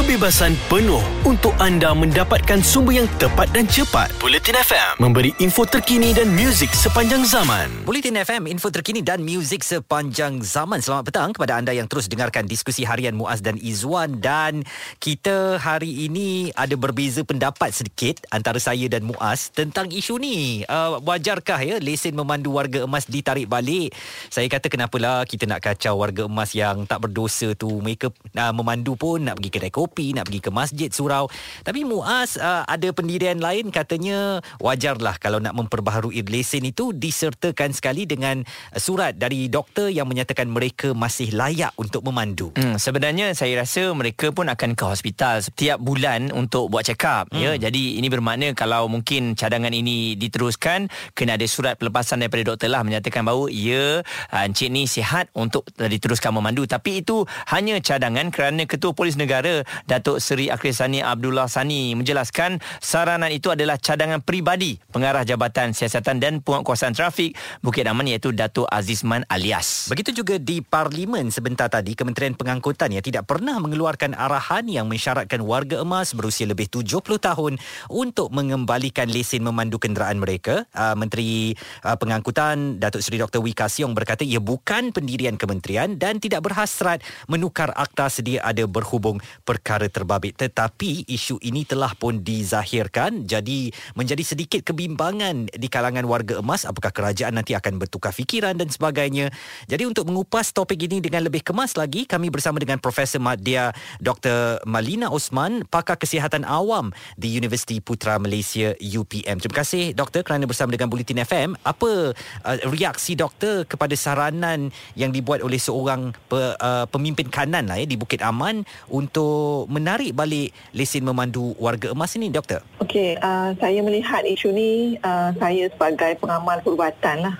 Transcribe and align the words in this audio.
kebebasan 0.00 0.56
penuh 0.72 1.04
untuk 1.28 1.52
anda 1.60 1.92
mendapatkan 1.92 2.64
sumber 2.64 3.04
yang 3.04 3.08
tepat 3.20 3.52
dan 3.52 3.68
cepat. 3.68 4.08
Bulletin 4.16 4.56
FM 4.56 4.96
memberi 4.96 5.36
info 5.44 5.68
terkini 5.68 6.16
dan 6.16 6.32
muzik 6.32 6.72
sepanjang 6.72 7.20
zaman. 7.28 7.68
Bulletin 7.84 8.16
FM, 8.16 8.48
info 8.48 8.72
terkini 8.72 9.04
dan 9.04 9.20
muzik 9.20 9.60
sepanjang 9.60 10.40
zaman. 10.40 10.80
Selamat 10.80 11.04
petang 11.12 11.36
kepada 11.36 11.60
anda 11.60 11.76
yang 11.76 11.84
terus 11.84 12.08
dengarkan 12.08 12.48
diskusi 12.48 12.88
harian 12.88 13.12
Muaz 13.12 13.44
dan 13.44 13.60
Izwan. 13.60 14.24
Dan 14.24 14.64
kita 15.04 15.60
hari 15.60 16.08
ini 16.08 16.48
ada 16.56 16.72
berbeza 16.80 17.20
pendapat 17.20 17.76
sedikit 17.76 18.24
antara 18.32 18.56
saya 18.56 18.88
dan 18.88 19.04
Muaz 19.04 19.52
tentang 19.52 19.92
isu 19.92 20.16
ni. 20.16 20.64
Uh, 20.64 20.96
wajarkah 21.04 21.60
ya 21.60 21.76
lesen 21.76 22.16
memandu 22.16 22.56
warga 22.56 22.88
emas 22.88 23.04
ditarik 23.04 23.52
balik? 23.52 23.92
Saya 24.32 24.48
kata 24.48 24.72
kenapalah 24.72 25.28
kita 25.28 25.44
nak 25.44 25.60
kacau 25.60 26.00
warga 26.00 26.24
emas 26.24 26.56
yang 26.56 26.88
tak 26.88 27.04
berdosa 27.04 27.52
tu. 27.52 27.84
Mereka 27.84 28.08
uh, 28.12 28.52
memandu 28.56 28.96
pun 28.96 29.28
nak 29.28 29.36
pergi 29.36 29.52
kedai 29.52 29.68
kopi 29.68 29.89
kopi, 29.90 30.14
nak 30.14 30.30
pergi 30.30 30.40
ke 30.46 30.50
masjid 30.54 30.86
surau. 30.94 31.26
Tapi 31.66 31.82
Muaz 31.82 32.38
uh, 32.38 32.62
ada 32.62 32.94
pendirian 32.94 33.42
lain 33.42 33.74
katanya 33.74 34.38
wajarlah 34.62 35.18
kalau 35.18 35.42
nak 35.42 35.58
memperbaharui 35.58 36.22
lesen 36.30 36.62
itu 36.62 36.94
disertakan 36.94 37.74
sekali 37.74 38.06
dengan 38.06 38.46
surat 38.78 39.18
dari 39.18 39.50
doktor 39.50 39.90
yang 39.90 40.06
menyatakan 40.06 40.46
mereka 40.46 40.94
masih 40.94 41.34
layak 41.34 41.74
untuk 41.74 42.06
memandu. 42.06 42.54
Hmm, 42.54 42.78
sebenarnya 42.78 43.34
saya 43.34 43.58
rasa 43.58 43.90
mereka 43.90 44.30
pun 44.30 44.46
akan 44.46 44.78
ke 44.78 44.84
hospital 44.86 45.42
setiap 45.42 45.82
bulan 45.82 46.30
untuk 46.30 46.70
buat 46.70 46.86
check 46.86 47.02
up 47.02 47.26
ya. 47.34 47.58
hmm. 47.58 47.66
ya. 47.66 47.66
Jadi 47.66 47.98
ini 47.98 48.06
bermakna 48.06 48.54
kalau 48.54 48.86
mungkin 48.86 49.34
cadangan 49.34 49.74
ini 49.74 50.14
diteruskan 50.14 50.86
kena 51.18 51.34
ada 51.34 51.46
surat 51.50 51.74
pelepasan 51.74 52.22
daripada 52.22 52.54
doktor 52.54 52.70
lah 52.70 52.86
menyatakan 52.86 53.26
bahawa 53.26 53.50
ya 53.50 54.06
uh, 54.06 54.42
encik 54.46 54.70
ni 54.70 54.86
sihat 54.86 55.26
untuk 55.34 55.66
diteruskan 55.74 56.30
memandu 56.30 56.62
tapi 56.70 57.02
itu 57.02 57.26
hanya 57.50 57.82
cadangan 57.82 58.30
kerana 58.30 58.68
ketua 58.68 58.94
polis 58.94 59.16
negara 59.16 59.64
Datuk 59.86 60.18
Seri 60.18 60.50
Akhil 60.50 60.74
Sani 60.74 61.00
Abdullah 61.00 61.46
Sani 61.46 61.94
menjelaskan 61.96 62.60
saranan 62.82 63.32
itu 63.32 63.52
adalah 63.52 63.78
cadangan 63.80 64.20
peribadi 64.20 64.76
pengarah 64.92 65.24
Jabatan 65.24 65.72
Siasatan 65.72 66.20
dan 66.20 66.32
Penguatkuasaan 66.44 66.92
Trafik 66.92 67.36
Bukit 67.64 67.86
Aman 67.86 68.08
iaitu 68.08 68.34
Datuk 68.34 68.66
Azizman 68.68 69.24
alias. 69.30 69.88
Begitu 69.88 70.22
juga 70.24 70.36
di 70.36 70.60
Parlimen 70.60 71.30
sebentar 71.30 71.70
tadi 71.70 71.94
Kementerian 71.94 72.34
Pengangkutan 72.34 72.90
yang 72.90 73.04
tidak 73.04 73.30
pernah 73.30 73.56
mengeluarkan 73.62 74.16
arahan 74.16 74.66
yang 74.66 74.90
mensyaratkan 74.90 75.44
warga 75.44 75.80
emas 75.84 76.12
berusia 76.16 76.48
lebih 76.48 76.66
70 76.66 77.00
tahun 77.00 77.60
untuk 77.86 78.34
mengembalikan 78.34 79.06
lesen 79.06 79.46
memandu 79.46 79.78
kenderaan 79.78 80.18
mereka. 80.18 80.66
Uh, 80.74 80.96
Menteri 80.98 81.54
uh, 81.84 81.96
Pengangkutan 82.00 82.80
Datuk 82.80 83.04
Seri 83.04 83.20
Dr. 83.20 83.44
Wika 83.44 83.68
Siong 83.70 83.92
berkata 83.92 84.26
ia 84.26 84.42
bukan 84.42 84.90
pendirian 84.90 85.36
kementerian 85.36 86.00
dan 86.00 86.18
tidak 86.18 86.48
berhasrat 86.48 87.04
menukar 87.30 87.70
akta 87.76 88.08
sedia 88.10 88.42
ada 88.42 88.64
berhubung 88.66 89.20
perkara 89.44 89.59
perkara 89.60 89.92
terbabit. 89.92 90.40
Tetapi 90.40 91.04
isu 91.04 91.36
ini 91.44 91.68
telah 91.68 91.92
pun 91.92 92.24
dizahirkan 92.24 93.28
jadi 93.28 93.68
menjadi 93.92 94.24
sedikit 94.24 94.64
kebimbangan 94.64 95.52
di 95.52 95.68
kalangan 95.68 96.08
warga 96.08 96.40
emas 96.40 96.64
apakah 96.64 96.88
kerajaan 96.88 97.36
nanti 97.36 97.52
akan 97.52 97.76
bertukar 97.76 98.16
fikiran 98.16 98.56
dan 98.56 98.72
sebagainya. 98.72 99.28
Jadi 99.68 99.84
untuk 99.84 100.08
mengupas 100.08 100.56
topik 100.56 100.80
ini 100.80 101.04
dengan 101.04 101.28
lebih 101.28 101.44
kemas 101.44 101.76
lagi 101.76 102.08
kami 102.08 102.32
bersama 102.32 102.56
dengan 102.56 102.80
Profesor 102.80 103.20
Madya 103.20 103.76
Dr. 104.00 104.64
Malina 104.64 105.12
Osman 105.12 105.68
pakar 105.68 106.00
kesihatan 106.00 106.48
awam 106.48 106.88
di 107.20 107.36
Universiti 107.36 107.84
Putra 107.84 108.16
Malaysia 108.16 108.72
UPM 108.80 109.36
terima 109.36 109.60
kasih 109.60 109.92
doktor 109.92 110.24
kerana 110.24 110.48
bersama 110.48 110.72
dengan 110.72 110.88
Bulletin 110.88 111.20
FM 111.20 111.60
apa 111.60 112.16
uh, 112.16 112.58
reaksi 112.72 113.12
doktor 113.12 113.68
kepada 113.68 113.92
saranan 113.92 114.72
yang 114.96 115.12
dibuat 115.12 115.44
oleh 115.44 115.60
seorang 115.60 116.16
pe, 116.30 116.56
uh, 116.56 116.88
pemimpin 116.88 117.28
kanan 117.28 117.68
lah 117.68 117.76
ya 117.76 117.84
di 117.84 118.00
Bukit 118.00 118.24
Aman 118.24 118.64
untuk 118.88 119.49
menarik 119.66 120.12
balik 120.12 120.50
lesen 120.74 121.06
memandu 121.06 121.54
warga 121.56 121.92
emas 121.94 122.14
ini, 122.18 122.28
Doktor? 122.28 122.62
Okey, 122.82 123.16
uh, 123.20 123.54
saya 123.58 123.80
melihat 123.80 124.22
isu 124.26 124.50
ni 124.50 124.96
uh, 125.02 125.30
saya 125.38 125.70
sebagai 125.70 126.18
pengamal 126.18 126.58
perubatan 126.64 127.30
lah. 127.30 127.36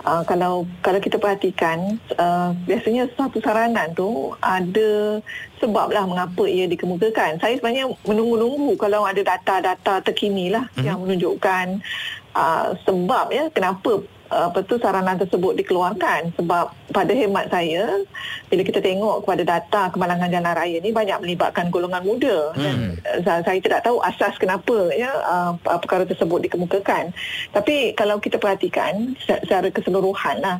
Uh, 0.00 0.24
kalau 0.24 0.64
kalau 0.80 0.96
kita 0.96 1.20
perhatikan 1.20 2.00
uh, 2.16 2.56
biasanya 2.64 3.04
satu 3.20 3.36
saranan 3.44 3.92
tu 3.92 4.32
ada 4.40 5.20
sebab 5.60 5.92
lah 5.92 6.08
mengapa 6.08 6.48
ia 6.48 6.64
dikemukakan. 6.64 7.36
Saya 7.36 7.60
sebenarnya 7.60 7.92
menunggu-nunggu 8.08 8.80
kalau 8.80 9.04
ada 9.04 9.20
data-data 9.20 10.00
terkini 10.00 10.48
lah 10.48 10.64
mm-hmm. 10.72 10.86
yang 10.88 10.98
menunjukkan 11.04 11.84
uh, 12.32 12.72
sebab 12.88 13.28
ya 13.28 13.52
kenapa 13.52 14.00
apa 14.30 14.62
tu 14.62 14.78
saranan 14.78 15.18
tersebut 15.18 15.58
dikeluarkan. 15.58 16.32
Sebab 16.38 16.70
pada 16.94 17.12
hemat 17.12 17.50
saya 17.50 18.02
bila 18.46 18.62
kita 18.62 18.78
tengok 18.78 19.26
kepada 19.26 19.42
data 19.42 19.82
kemalangan 19.90 20.30
jalan 20.30 20.54
raya 20.54 20.78
ni 20.78 20.94
banyak 20.94 21.18
melibatkan 21.20 21.68
golongan 21.68 22.02
muda. 22.06 22.38
Hmm. 22.54 22.96
dan 23.26 23.42
saya 23.42 23.58
tidak 23.58 23.82
tahu 23.82 23.98
asas 24.00 24.34
kenapa 24.38 24.90
ya 24.94 25.10
uh, 25.26 25.52
perkara 25.60 26.06
tersebut 26.06 26.46
dikemukakan. 26.46 27.10
Tapi 27.50 27.92
kalau 27.98 28.22
kita 28.22 28.38
perhatikan 28.38 29.18
secara 29.18 29.68
keseluruhan 29.74 30.38
lah 30.40 30.56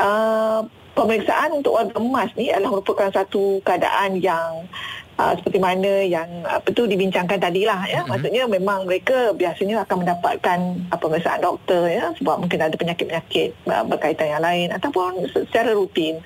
uh, 0.00 0.60
pemeriksaan 0.96 1.52
untuk 1.52 1.76
warga 1.76 1.96
emas 2.00 2.32
ni 2.34 2.48
adalah 2.48 2.80
merupakan 2.80 3.12
satu 3.12 3.60
keadaan 3.60 4.16
yang 4.20 4.64
uh, 5.16 5.32
seperti 5.36 5.58
mana 5.58 6.04
yang 6.04 6.28
apa 6.46 6.68
tu 6.72 6.84
dibincangkan 6.84 7.40
tadilah 7.40 7.80
ya. 7.88 8.00
Mm-hmm. 8.00 8.10
maksudnya 8.12 8.42
memang 8.48 8.80
mereka 8.84 9.32
biasanya 9.32 9.82
akan 9.84 9.96
mendapatkan 10.04 10.58
uh, 10.92 10.98
pemeriksaan 10.98 11.40
doktor 11.42 11.88
ya 11.88 12.12
sebab 12.20 12.44
mungkin 12.44 12.60
ada 12.60 12.76
penyakit-penyakit 12.76 13.50
uh, 13.68 13.84
berkaitan 13.84 14.28
yang 14.38 14.44
lain 14.44 14.68
ataupun 14.72 15.26
secara 15.32 15.72
rutin. 15.72 16.20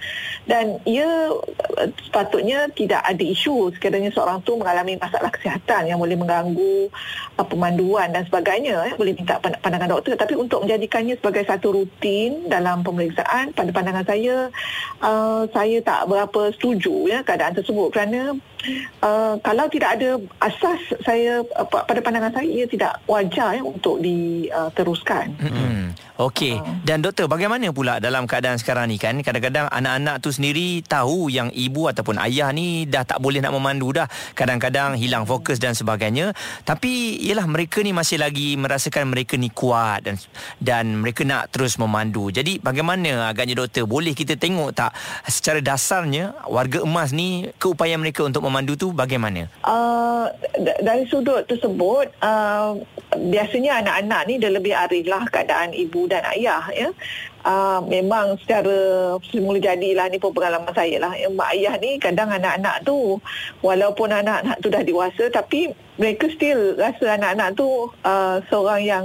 Dan 0.44 0.82
ia 0.84 1.30
uh, 1.30 1.88
sepatutnya 2.10 2.66
tidak 2.74 3.02
ada 3.06 3.24
isu 3.24 3.70
sekiranya 3.78 4.10
seorang 4.10 4.42
tu 4.42 4.58
mengalami 4.58 4.98
masalah 4.98 5.30
kesihatan 5.30 5.86
yang 5.86 5.98
boleh 6.02 6.18
mengganggu 6.18 6.90
uh, 7.38 7.46
pemanduan 7.46 8.10
dan 8.10 8.26
sebagainya 8.26 8.74
ya. 8.90 8.94
Boleh 8.98 9.14
minta 9.14 9.38
pandangan 9.38 9.90
doktor. 9.98 10.18
Tapi 10.18 10.34
untuk 10.34 10.66
menjadikannya 10.66 11.14
sebagai 11.16 11.46
satu 11.46 11.72
rutin 11.72 12.50
dalam 12.50 12.82
pemeriksaan 12.82 13.54
pada 13.54 13.70
pandangan 13.70 14.04
saya 14.04 14.50
uh, 15.00 15.46
saya 15.54 15.78
tak 15.80 16.10
berapa 16.10 16.50
setuju 16.58 17.06
ya 17.06 17.18
keadaan 17.22 17.54
tersebut. 17.54 17.88
Kerana 17.94 18.34
uh, 19.02 19.34
kalau 19.40 19.66
tidak 19.72 19.98
ada 19.98 20.20
asas 20.42 20.80
saya 21.02 21.42
uh, 21.56 21.66
pada 21.66 22.00
pandangan 22.04 22.32
saya 22.34 22.48
ia 22.48 22.66
tidak 22.68 23.00
wajar 23.08 23.56
ya 23.56 23.62
untuk 23.64 24.00
diteruskan. 24.02 25.32
Uh, 25.40 25.48
hmm. 25.48 25.84
Okey. 26.20 26.60
Uh. 26.60 26.84
Dan 26.84 27.00
doktor 27.00 27.26
bagaimana 27.32 27.72
pula 27.72 27.96
dalam 27.96 28.28
keadaan 28.28 28.60
sekarang 28.60 28.92
ni 28.92 29.00
kan 29.00 29.16
kadang-kadang 29.24 29.72
anak-anak 29.72 30.20
tu 30.20 30.28
sendiri 30.28 30.84
tahu 30.84 31.32
yang 31.32 31.48
ibu 31.54 31.88
ataupun 31.88 32.20
ayah 32.20 32.52
ni 32.52 32.84
dah 32.84 33.08
tak 33.08 33.24
boleh 33.24 33.40
nak 33.40 33.56
memandu 33.56 33.96
dah. 33.96 34.06
Kadang-kadang 34.36 35.00
hilang 35.00 35.24
fokus 35.24 35.56
dan 35.56 35.72
sebagainya. 35.72 36.36
Tapi 36.68 37.24
ialah 37.24 37.48
mereka 37.48 37.80
ni 37.80 37.96
masih 37.96 38.20
lagi 38.20 38.58
merasakan 38.60 39.08
mereka 39.08 39.40
ni 39.40 39.48
kuat 39.48 40.04
dan 40.04 40.20
dan 40.60 41.00
mereka 41.00 41.24
nak 41.24 41.48
terus 41.48 41.80
memandu. 41.80 42.28
Jadi 42.28 42.60
bagaimana 42.60 43.32
agaknya 43.32 43.64
doktor 43.64 43.88
boleh 43.88 44.12
kita 44.12 44.36
tengok 44.36 44.76
tak 44.76 44.92
secara 45.24 45.64
dasarnya 45.64 46.36
warga 46.46 46.84
emas 46.84 47.16
ni 47.16 47.48
keupayaan 47.56 48.02
mereka 48.02 48.26
untuk 48.26 48.44
memandu 48.50 48.74
tu 48.74 48.90
bagaimana? 48.90 49.46
Uh, 49.62 50.26
dari 50.82 51.06
sudut 51.06 51.46
tersebut 51.46 52.10
uh, 52.18 52.74
biasanya 53.30 53.78
anak-anak 53.78 54.22
ni 54.26 54.34
dah 54.42 54.50
lebih 54.50 54.74
arif 54.74 55.06
lah 55.06 55.22
keadaan 55.30 55.70
ibu 55.70 56.10
dan 56.10 56.26
ayah 56.34 56.66
ya 56.74 56.90
uh, 57.46 57.80
memang 57.86 58.36
secara 58.42 59.14
semula 59.30 59.62
jadilah 59.62 60.06
ni 60.10 60.18
pun 60.18 60.34
pengalaman 60.34 60.70
saya 60.74 60.98
lah 61.00 61.14
yang 61.14 61.32
mak 61.38 61.54
ayah 61.56 61.74
ni 61.78 61.96
kadang 61.96 62.30
anak-anak 62.30 62.82
tu 62.82 63.18
walaupun 63.62 64.10
anak-anak 64.10 64.58
tu 64.60 64.68
dah 64.68 64.82
dewasa 64.82 65.30
tapi 65.32 65.72
mereka 66.00 66.32
still 66.32 66.76
rasa 66.80 67.16
anak-anak 67.16 67.56
tu 67.56 67.68
uh, 68.04 68.40
seorang 68.48 68.82
yang 68.82 69.04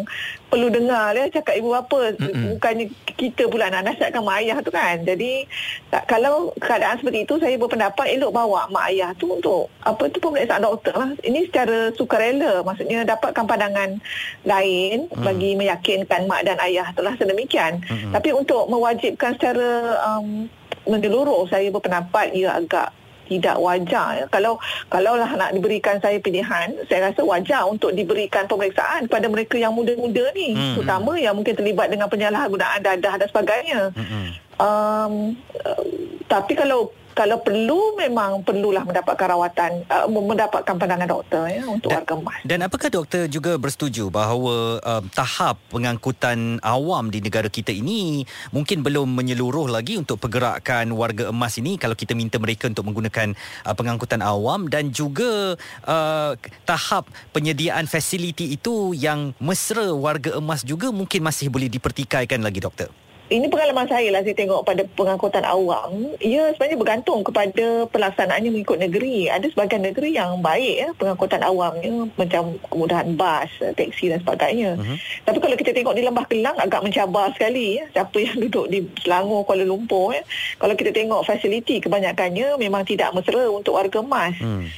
perlu 0.55 0.71
dengar 0.71 1.11
ya 1.11 1.27
cakap 1.27 1.59
ibu 1.59 1.75
bapa 1.75 2.16
Mm-mm. 2.16 2.55
bukannya 2.55 2.88
kita 3.19 3.51
pula 3.51 3.67
nak 3.67 3.91
nasihatkan 3.91 4.23
mak 4.23 4.39
ayah 4.39 4.57
tu 4.63 4.71
kan 4.71 5.03
jadi 5.03 5.43
tak, 5.91 6.07
kalau 6.07 6.55
keadaan 6.63 6.95
seperti 6.95 7.27
itu 7.27 7.35
saya 7.43 7.59
berpendapat 7.59 8.07
elok 8.16 8.31
bawa 8.31 8.71
mak 8.71 8.88
ayah 8.88 9.11
tu 9.19 9.35
untuk 9.35 9.67
apa 9.83 10.07
tu 10.07 10.23
pemeriksaan 10.23 10.63
doktor 10.63 10.96
lah 10.96 11.11
ini 11.28 11.43
secara 11.52 11.91
sukarela 11.91 12.63
maksudnya 12.63 13.03
dapatkan 13.03 13.43
pandangan 13.43 13.99
lain 14.47 15.11
mm. 15.11 15.19
bagi 15.28 15.59
meyakinkan 15.59 16.23
mak 16.23 16.47
dan 16.47 16.55
ayah 16.63 16.87
tu 16.96 17.03
lah 17.03 17.19
sedemikian 17.19 17.84
Mm-mm. 17.84 18.16
tapi 18.16 18.31
untuk 18.31 18.72
mewajibkan 18.72 19.35
secara 19.35 19.99
um, 20.08 20.47
menyeluruh 20.87 21.51
saya 21.51 21.67
berpendapat 21.67 22.31
ia 22.31 22.55
agak 22.55 22.96
tidak 23.27 23.57
wajar 23.59 24.25
kalau 24.29 24.57
kalaulah 24.89 25.29
nak 25.35 25.51
diberikan 25.53 25.97
saya 25.99 26.17
pilihan 26.22 26.73
saya 26.87 27.11
rasa 27.11 27.22
wajar 27.25 27.66
untuk 27.66 27.91
diberikan 27.91 28.45
pemeriksaan 28.45 29.09
kepada 29.09 29.27
mereka 29.29 29.55
yang 29.57 29.73
muda-muda 29.73 30.31
ni 30.33 30.53
hmm. 30.53 30.79
terutama 30.79 31.17
yang 31.17 31.33
mungkin 31.35 31.53
terlibat 31.57 31.89
dengan 31.89 32.07
penyalahgunaan 32.09 32.81
dadah 32.81 33.13
dan 33.19 33.27
sebagainya 33.29 33.81
hmm. 33.93 34.27
um, 34.61 35.13
uh, 35.61 35.83
tapi 36.25 36.53
kalau 36.57 36.89
kalau 37.16 37.40
perlu 37.40 37.96
memang 37.96 38.44
perlulah 38.44 38.84
mendapatkan 38.84 39.28
rawatan 39.32 39.88
uh, 39.88 40.06
mendapatkan 40.12 40.76
pandangan 40.76 41.08
doktor 41.08 41.47
ya 41.47 41.64
untuk 41.64 41.88
dan, 41.88 42.03
warga 42.03 42.14
emas. 42.20 42.40
Dan 42.44 42.59
apakah 42.67 42.91
doktor 42.91 43.32
juga 43.32 43.56
bersetuju 43.56 44.12
bahawa 44.12 44.84
um, 44.84 45.03
tahap 45.16 45.56
pengangkutan 45.72 46.59
awam 46.59 47.08
di 47.08 47.23
negara 47.23 47.47
kita 47.47 47.72
ini 47.72 48.28
mungkin 48.52 48.84
belum 48.84 49.16
menyeluruh 49.16 49.72
lagi 49.72 49.96
untuk 49.96 50.20
pergerakan 50.20 50.91
warga 50.91 51.32
emas 51.32 51.56
ini 51.56 51.79
kalau 51.79 51.96
kita 51.96 52.12
minta 52.12 52.35
mereka 52.35 52.67
untuk 52.67 52.84
menggunakan 52.84 53.32
uh, 53.64 53.73
pengangkutan 53.73 54.20
awam 54.20 54.68
dan 54.68 54.91
juga 54.91 55.56
uh, 55.88 56.35
tahap 56.68 57.08
penyediaan 57.32 57.88
fasiliti 57.88 58.52
itu 58.52 58.91
yang 58.91 59.32
mesra 59.40 59.96
warga 59.96 60.35
emas 60.35 60.68
juga 60.68 60.91
mungkin 60.91 61.23
masih 61.23 61.47
boleh 61.47 61.72
dipertikaikan 61.72 62.44
lagi 62.44 62.59
doktor 62.59 62.91
ini 63.25 63.49
pengalaman 63.49 63.89
saya 63.89 64.13
lah 64.13 64.22
saya 64.22 64.37
tengok 64.37 64.61
pada 64.61 64.85
pengangkutan 64.93 65.41
awam 65.49 66.13
ia 66.22 66.53
sebenarnya 66.53 66.77
bergantung 66.77 67.25
kepada 67.25 67.89
pelaksanaannya 67.89 68.53
mengikut 68.53 68.77
negeri. 68.77 69.33
Ada 69.33 69.49
sebagian 69.49 69.81
negeri 69.81 70.13
yang 70.13 70.45
baik 70.45 70.75
ya 70.77 70.89
pengangkutan 70.93 71.41
awamnya 71.41 72.05
macam 72.13 72.53
kemudahan 72.69 73.17
bas 73.17 73.49
teksi 73.73 74.13
dan 74.13 74.22
sebagainya. 74.22 74.77
Uh-huh. 74.77 74.97
tapi 75.25 75.37
kalau 75.41 75.55
kita 75.57 75.72
tengok 75.73 75.97
di 75.97 76.05
Lembah 76.05 76.25
Kelang 76.29 76.57
agak 76.61 76.85
mencabar 76.85 77.33
sekali 77.33 77.81
ya. 77.81 77.89
Siapa 77.97 78.17
yang 78.22 78.37
duduk 78.45 78.66
di 78.69 78.85
Selangor 79.01 79.41
Kuala 79.49 79.66
Lumpur 79.66 80.13
ya. 80.13 80.22
Kalau 80.61 80.77
kita 80.77 80.93
tengok 80.93 81.25
fasiliti 81.25 81.81
kebanyakannya 81.81 82.61
memang 82.61 82.85
tidak 82.85 83.09
mesra 83.17 83.49
untuk 83.49 83.73
warga 83.73 84.05
emas. 84.05 84.37
Hmm. 84.37 84.69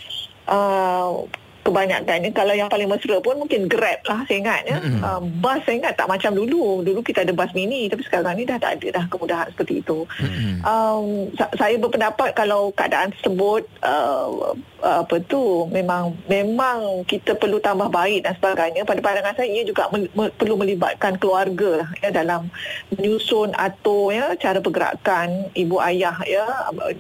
uh, 0.48 1.28
kebanyakan 1.68 2.32
kalau 2.32 2.56
yang 2.56 2.72
paling 2.72 2.88
mesra 2.88 3.20
pun 3.20 3.36
mungkin 3.36 3.68
Grab 3.68 4.00
lah 4.08 4.24
saya 4.24 4.40
ingat 4.40 4.62
ya. 4.64 4.78
Mm-hmm. 4.80 5.02
Uh, 5.04 5.22
bus 5.44 5.60
saya 5.68 5.76
ingat 5.84 5.94
tak 6.00 6.08
macam 6.08 6.32
dulu. 6.32 6.80
Dulu 6.88 7.04
kita 7.04 7.28
ada 7.28 7.36
bus 7.36 7.52
mini 7.52 7.92
tapi 7.92 8.08
sekarang 8.08 8.40
ni 8.40 8.48
dah 8.48 8.56
tak 8.56 8.80
ada 8.80 9.04
dah 9.04 9.06
kemudahan 9.12 9.52
seperti 9.52 9.84
itu. 9.84 10.08
Mm-hmm. 10.24 10.56
Um, 10.64 11.06
saya 11.36 11.76
berpendapat 11.76 12.32
kalau 12.32 12.72
keadaan 12.72 13.12
tersebut 13.12 13.68
uh, 13.84 14.56
apa 14.78 15.20
tu 15.26 15.66
memang 15.74 16.14
memang 16.30 17.04
kita 17.10 17.34
perlu 17.34 17.58
tambah 17.58 17.90
baik 17.90 18.24
dan 18.24 18.38
sebagainya 18.38 18.86
pada 18.86 19.02
pandangan 19.02 19.34
saya 19.34 19.50
ia 19.50 19.66
juga 19.66 19.90
me, 19.90 20.06
me, 20.14 20.30
perlu 20.30 20.54
melibatkan 20.54 21.18
keluarga 21.18 21.84
lah 21.84 21.90
ya 22.00 22.10
dalam 22.14 22.48
menyusun 22.94 23.58
atau 23.58 24.14
ya 24.14 24.38
cara 24.38 24.62
pergerakan 24.62 25.50
ibu 25.58 25.82
ayah 25.82 26.16
ya 26.30 26.46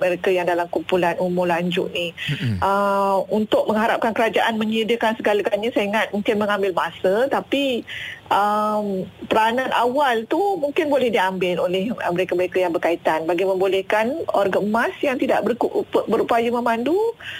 mereka 0.02 0.34
yang 0.34 0.50
dalam 0.50 0.66
kumpulan 0.74 1.14
umur 1.22 1.46
lanjut 1.46 1.88
ni 1.94 2.12
mm-hmm. 2.12 2.58
uh, 2.66 3.22
untuk 3.30 3.69
mengharapkan 3.69 4.12
kerajaan 4.12 4.56
menyediakan 4.57 5.15
segala-galanya. 5.21 5.69
Saya 5.71 5.86
ingat 5.88 6.07
mungkin 6.12 6.36
mengambil 6.42 6.71
masa 6.74 7.30
tapi 7.30 7.86
um, 8.31 9.07
peranan 9.27 9.71
awal 9.75 10.24
tu 10.27 10.39
mungkin 10.59 10.88
boleh 10.88 11.12
diambil 11.12 11.68
oleh 11.68 11.91
mereka-mereka 11.91 12.57
yang 12.62 12.74
berkaitan 12.74 13.27
bagi 13.27 13.44
membolehkan 13.44 14.27
organ 14.31 14.63
emas 14.68 14.94
yang 15.03 15.19
tidak 15.19 15.44
berupaya 16.07 16.47
memandu 16.51 16.95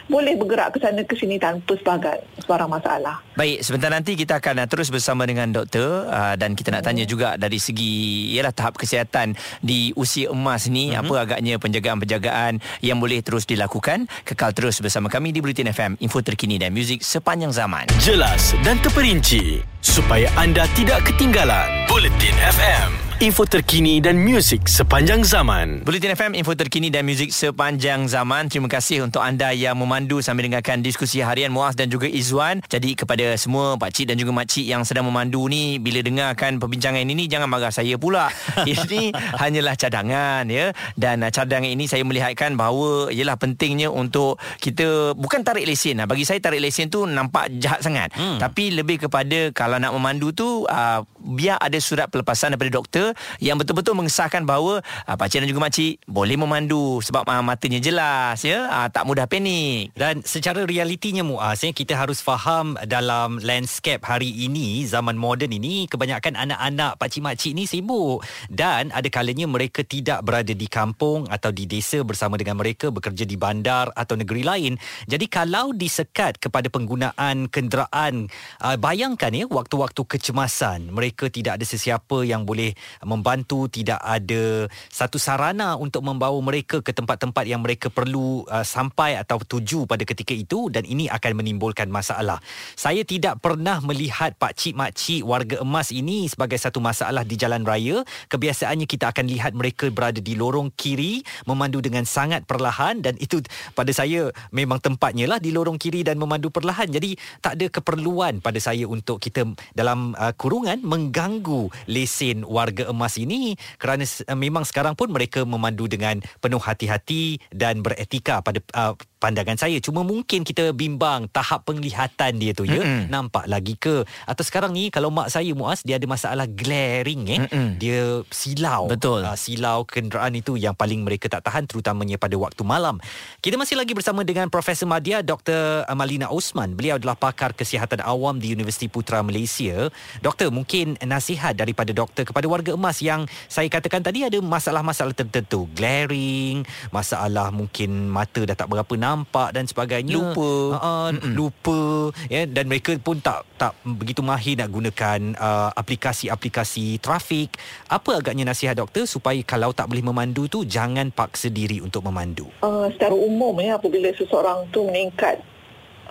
boleh 0.08 0.36
bergerak 0.36 0.76
ke 0.76 0.78
sana 0.84 1.04
ke 1.04 1.16
sini 1.16 1.40
tanpa 1.40 1.76
sebagai 1.80 2.24
sebarang 2.44 2.72
masalah. 2.72 3.20
Baik, 3.38 3.62
sebentar 3.62 3.90
nanti 3.94 4.18
kita 4.18 4.42
akan 4.42 4.66
uh, 4.66 4.68
terus 4.68 4.90
bersama 4.90 5.28
dengan 5.30 5.52
doktor 5.54 6.10
uh, 6.10 6.36
dan 6.40 6.58
kita 6.58 6.74
nak 6.74 6.84
tanya 6.84 7.06
hmm. 7.06 7.12
juga 7.12 7.30
dari 7.36 7.60
segi 7.62 8.34
ialah 8.38 8.54
tahap 8.54 8.80
kesihatan 8.80 9.38
di 9.62 9.94
usia 9.94 10.34
emas 10.34 10.68
ni 10.68 10.92
hmm. 10.92 11.02
apa 11.06 11.14
agaknya 11.22 11.56
penjagaan-penjagaan 11.62 12.60
yang 12.82 12.98
boleh 12.98 13.22
terus 13.22 13.46
dilakukan. 13.46 14.10
Kekal 14.26 14.52
terus 14.58 14.80
bersama 14.82 15.12
kami 15.12 15.32
di 15.36 15.40
Bulletin 15.44 15.70
FM, 15.70 16.02
info 16.02 16.24
terkini 16.24 16.58
dan 16.58 16.74
muzik 16.74 17.04
sepanjang 17.06 17.54
zaman. 17.54 17.86
Jelas 18.02 18.58
dan 18.66 18.80
terperinci 18.82 19.62
supaya 19.82 20.28
anda 20.36 20.66
tidak 20.78 21.10
ketinggalan. 21.10 21.90
Bulletin 21.90 22.38
FM 22.38 23.07
info 23.18 23.50
terkini 23.50 23.98
dan 23.98 24.22
muzik 24.22 24.70
sepanjang 24.70 25.26
zaman. 25.26 25.82
Bulletin 25.82 26.14
FM, 26.14 26.38
info 26.38 26.54
terkini 26.54 26.94
dan 26.94 27.02
muzik 27.02 27.34
sepanjang 27.34 28.06
zaman. 28.06 28.46
Terima 28.46 28.70
kasih 28.70 29.10
untuk 29.10 29.26
anda 29.26 29.50
yang 29.58 29.74
memandu 29.74 30.22
sambil 30.22 30.46
dengarkan 30.46 30.86
diskusi 30.86 31.26
harian 31.26 31.50
Muaz 31.50 31.74
dan 31.74 31.90
juga 31.90 32.06
Izwan. 32.06 32.62
Jadi 32.70 32.94
kepada 32.94 33.34
semua 33.42 33.74
pakcik 33.82 34.14
dan 34.14 34.22
juga 34.22 34.38
makcik 34.38 34.70
yang 34.70 34.86
sedang 34.86 35.10
memandu 35.10 35.50
ni, 35.50 35.82
bila 35.82 36.06
dengarkan 36.06 36.62
perbincangan 36.62 37.02
ini, 37.02 37.26
jangan 37.26 37.50
marah 37.50 37.74
saya 37.74 37.98
pula. 37.98 38.30
ini 38.70 39.10
hanyalah 39.10 39.74
cadangan 39.74 40.46
ya. 40.46 40.70
Dan 40.94 41.26
uh, 41.26 41.34
cadangan 41.34 41.74
ini 41.74 41.90
saya 41.90 42.06
melihatkan 42.06 42.54
bahawa 42.54 43.10
ialah 43.10 43.34
pentingnya 43.42 43.90
untuk 43.90 44.38
kita 44.62 45.18
bukan 45.18 45.42
tarik 45.42 45.66
lesen. 45.66 46.06
Bagi 46.06 46.22
saya 46.22 46.38
tarik 46.38 46.62
lesen 46.62 46.94
tu 46.94 47.10
nampak 47.10 47.50
jahat 47.58 47.82
sangat. 47.82 48.14
Hmm. 48.14 48.38
Tapi 48.38 48.78
lebih 48.78 49.10
kepada 49.10 49.50
kalau 49.58 49.82
nak 49.82 49.90
memandu 49.98 50.30
tu, 50.38 50.70
uh, 50.70 51.02
biar 51.18 51.58
ada 51.58 51.82
surat 51.82 52.14
pelepasan 52.14 52.54
daripada 52.54 52.78
doktor 52.78 53.07
yang 53.44 53.60
betul-betul 53.60 53.94
mengesahkan 53.94 54.44
bahawa 54.48 54.82
uh, 55.06 55.16
pakcik 55.20 55.44
dan 55.44 55.50
juga 55.52 55.68
makcik 55.70 56.02
boleh 56.08 56.38
memandu 56.40 57.04
sebab 57.04 57.28
uh, 57.28 57.44
matanya 57.44 57.80
jelas 57.84 58.42
ya. 58.42 58.68
Uh, 58.72 58.88
tak 58.90 59.04
mudah 59.06 59.30
panik. 59.30 59.94
Dan 59.94 60.24
secara 60.24 60.64
realitinya 60.64 61.22
Muaz 61.22 61.62
ya, 61.62 61.72
kita 61.76 61.94
harus 62.00 62.24
faham 62.24 62.80
dalam 62.88 63.38
landscape 63.44 64.02
hari 64.02 64.32
ini 64.48 64.88
zaman 64.88 65.20
moden 65.20 65.52
ini 65.52 65.86
kebanyakan 65.92 66.38
anak-anak 66.38 66.96
pakcik 66.98 67.24
makcik 67.24 67.52
ni 67.54 67.68
sibuk. 67.68 68.24
Dan 68.48 68.90
ada 68.96 69.08
kalanya 69.12 69.46
mereka 69.46 69.84
tidak 69.84 70.24
berada 70.24 70.54
di 70.56 70.68
kampung 70.70 71.28
atau 71.28 71.52
di 71.52 71.68
desa 71.68 72.02
bersama 72.02 72.40
dengan 72.40 72.58
mereka 72.58 72.90
bekerja 72.90 73.28
di 73.28 73.36
bandar 73.36 73.92
atau 73.94 74.16
negeri 74.16 74.42
lain. 74.46 74.74
Jadi 75.06 75.26
kalau 75.28 75.76
disekat 75.76 76.40
kepada 76.42 76.72
penggunaan 76.72 77.52
kenderaan 77.52 78.30
uh, 78.64 78.78
bayangkan 78.78 79.34
ya 79.34 79.46
waktu-waktu 79.50 80.02
kecemasan 80.06 80.94
mereka 80.94 81.28
tidak 81.28 81.60
ada 81.60 81.66
sesiapa 81.68 82.24
yang 82.24 82.48
boleh 82.48 82.74
membantu 83.06 83.70
tidak 83.70 84.00
ada 84.02 84.66
satu 84.90 85.20
sarana 85.22 85.78
untuk 85.78 86.02
membawa 86.02 86.38
mereka 86.42 86.82
ke 86.82 86.96
tempat-tempat 86.96 87.44
yang 87.46 87.62
mereka 87.62 87.92
perlu 87.92 88.48
uh, 88.48 88.66
sampai 88.66 89.20
atau 89.20 89.38
tuju 89.44 89.86
pada 89.86 90.02
ketika 90.08 90.34
itu 90.34 90.72
dan 90.74 90.88
ini 90.88 91.12
akan 91.12 91.38
menimbulkan 91.38 91.92
masalah. 91.92 92.40
Saya 92.74 93.04
tidak 93.04 93.44
pernah 93.44 93.84
melihat 93.84 94.34
pak 94.40 94.56
cik 94.58 94.74
mak 94.74 94.96
cik 94.96 95.22
warga 95.28 95.62
emas 95.62 95.94
ini 95.94 96.26
sebagai 96.32 96.58
satu 96.58 96.82
masalah 96.82 97.28
di 97.28 97.36
jalan 97.38 97.62
raya. 97.68 98.02
Kebiasaannya 98.32 98.88
kita 98.90 99.14
akan 99.14 99.26
lihat 99.28 99.52
mereka 99.54 99.90
berada 99.94 100.20
di 100.24 100.34
lorong 100.34 100.74
kiri 100.74 101.22
memandu 101.46 101.84
dengan 101.84 102.08
sangat 102.08 102.48
perlahan 102.48 103.04
dan 103.04 103.20
itu 103.22 103.44
pada 103.76 103.92
saya 103.92 104.32
memang 104.50 104.82
tempatnya 104.82 105.28
lah 105.28 105.40
di 105.42 105.52
lorong 105.52 105.78
kiri 105.78 106.02
dan 106.08 106.18
memandu 106.18 106.50
perlahan. 106.50 106.90
Jadi 106.90 107.20
tak 107.44 107.60
ada 107.60 107.68
keperluan 107.68 108.40
pada 108.40 108.58
saya 108.58 108.88
untuk 108.88 109.20
kita 109.20 109.46
dalam 109.76 110.16
uh, 110.16 110.34
kurungan 110.34 110.82
mengganggu 110.82 111.70
lesen 111.90 112.48
warga 112.48 112.87
emas 112.90 113.20
ini 113.20 113.54
kerana 113.78 114.04
uh, 114.04 114.38
memang 114.38 114.64
sekarang 114.64 114.96
pun 114.96 115.12
mereka 115.12 115.44
memandu 115.44 115.86
dengan 115.86 116.20
penuh 116.40 116.60
hati-hati 116.60 117.40
dan 117.54 117.84
beretika 117.84 118.40
pada 118.42 118.60
uh, 118.74 118.96
pandangan 119.18 119.58
saya. 119.58 119.78
Cuma 119.82 120.06
mungkin 120.06 120.46
kita 120.46 120.72
bimbang 120.72 121.30
tahap 121.34 121.66
penglihatan 121.66 122.38
dia 122.38 122.52
tu 122.54 122.64
ya. 122.64 122.82
Mm-mm. 122.82 123.10
nampak 123.10 123.50
lagi 123.50 123.74
ke? 123.76 124.06
Atau 124.30 124.46
sekarang 124.46 124.74
ni 124.74 124.94
kalau 124.94 125.10
mak 125.10 125.34
saya 125.34 125.52
Muaz 125.58 125.82
dia 125.82 125.98
ada 125.98 126.06
masalah 126.06 126.46
glaring 126.46 127.24
eh. 127.28 127.40
Mm-mm. 127.46 127.68
dia 127.82 128.22
silau. 128.30 128.88
Betul. 128.90 129.26
Uh, 129.26 129.38
silau 129.38 129.84
kenderaan 129.84 130.38
itu 130.38 130.56
yang 130.56 130.78
paling 130.78 131.02
mereka 131.02 131.28
tak 131.28 131.46
tahan 131.46 131.66
terutamanya 131.66 132.22
pada 132.22 132.38
waktu 132.38 132.62
malam. 132.62 133.02
Kita 133.42 133.58
masih 133.58 133.76
lagi 133.78 133.98
bersama 133.98 134.22
dengan 134.22 134.48
Profesor 134.54 134.86
Madia 134.86 135.26
Dr. 135.26 135.84
Malina 135.98 136.30
Osman. 136.30 136.78
Beliau 136.78 137.02
adalah 137.02 137.18
pakar 137.18 137.58
kesihatan 137.58 138.06
awam 138.06 138.38
di 138.38 138.54
Universiti 138.54 138.86
Putra 138.88 139.26
Malaysia. 139.26 139.90
Doktor 140.22 140.54
mungkin 140.54 140.96
nasihat 141.02 141.58
daripada 141.58 141.90
doktor 141.92 142.24
kepada 142.30 142.46
warga 142.46 142.78
emas 142.78 143.02
yang 143.02 143.26
saya 143.50 143.66
katakan 143.68 144.06
tadi 144.06 144.24
ada 144.24 144.38
masalah-masalah 144.38 145.18
tertentu. 145.18 145.66
Glaring 145.74 146.68
masalah 146.94 147.50
mungkin 147.50 148.12
mata 148.12 148.44
dah 148.46 148.54
tak 148.54 148.70
berapa 148.70 148.94
nampak 149.08 149.56
dan 149.56 149.64
sebagainya. 149.64 150.20
Lupa. 150.20 150.52
Uh, 150.84 151.10
lupa 151.32 151.80
ya. 152.28 152.44
Dan 152.44 152.68
mereka 152.68 152.92
pun 153.00 153.24
tak 153.24 153.48
tak 153.56 153.72
begitu 153.88 154.20
mahir 154.20 154.60
nak 154.60 154.68
gunakan 154.68 155.20
uh, 155.40 155.72
aplikasi-aplikasi 155.72 157.00
trafik. 157.00 157.56
Apa 157.88 158.20
agaknya 158.20 158.44
nasihat 158.44 158.76
doktor 158.76 159.08
supaya 159.08 159.40
kalau 159.48 159.72
tak 159.72 159.88
boleh 159.88 160.04
memandu 160.04 160.52
tu 160.52 160.68
jangan 160.68 161.08
paksa 161.16 161.48
diri 161.48 161.80
untuk 161.80 162.04
memandu? 162.04 162.52
Uh, 162.60 162.92
secara 162.92 163.16
umum 163.16 163.56
ya 163.64 163.80
apabila 163.80 164.12
seseorang 164.12 164.68
tu 164.76 164.84
meningkat 164.84 165.40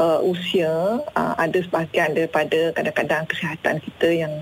uh, 0.01 0.21
usia 0.25 1.01
uh, 1.03 1.35
ada 1.37 1.59
sebahagian 1.61 2.17
daripada 2.17 2.73
kadang-kadang 2.73 3.25
kesihatan 3.29 3.77
kita 3.83 4.09
yang 4.13 4.33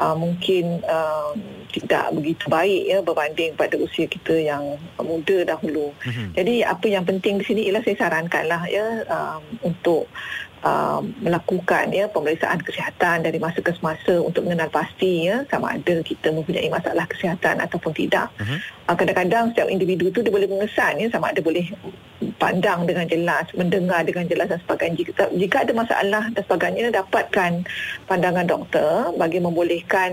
uh, 0.00 0.16
mungkin 0.16 0.80
uh, 0.84 1.32
tidak 1.72 2.12
begitu 2.16 2.44
baik 2.48 2.82
ya 2.88 2.98
berbanding 3.04 3.52
pada 3.52 3.76
usia 3.76 4.08
kita 4.08 4.32
yang 4.32 4.80
muda 5.00 5.44
dahulu. 5.44 5.92
Mm-hmm. 6.04 6.28
Jadi 6.32 6.54
apa 6.64 6.86
yang 6.88 7.04
penting 7.04 7.40
di 7.40 7.44
sini 7.44 7.60
ialah 7.68 7.84
saya 7.84 7.96
sarankanlah 8.00 8.62
ya 8.70 9.04
um, 9.12 9.42
untuk 9.60 10.08
uh, 10.64 11.04
melakukan 11.20 11.92
ya 11.92 12.08
pemeriksaan 12.08 12.64
kesihatan 12.64 13.28
dari 13.28 13.36
masa 13.36 13.60
ke 13.60 13.72
semasa 13.76 14.24
untuk 14.24 14.48
mengenal 14.48 14.72
pasti 14.72 15.28
ya 15.28 15.44
sama 15.52 15.76
ada 15.76 16.00
kita 16.00 16.32
mempunyai 16.32 16.72
masalah 16.72 17.04
kesihatan 17.04 17.60
ataupun 17.60 17.92
tidak. 17.92 18.32
Mm-hmm. 18.40 18.58
uh, 18.88 18.96
kadang-kadang 18.96 19.44
setiap 19.52 19.68
individu 19.68 20.08
tu 20.08 20.24
dia 20.24 20.32
boleh 20.32 20.48
mengesan 20.48 20.96
ya 20.96 21.08
sama 21.12 21.32
ada 21.34 21.44
boleh 21.44 21.68
pandang 22.36 22.84
dengan 22.84 23.08
jelas, 23.08 23.48
mendengar 23.56 24.04
dengan 24.04 24.28
jelas 24.28 24.46
dan 24.52 24.60
sebagainya. 24.64 24.96
Jika, 25.02 25.24
jika 25.32 25.56
ada 25.64 25.72
masalah 25.72 26.24
dan 26.32 26.42
sebagainya 26.44 26.92
dapatkan 26.92 27.52
pandangan 28.06 28.46
doktor 28.46 29.12
bagi 29.16 29.40
membolehkan 29.40 30.12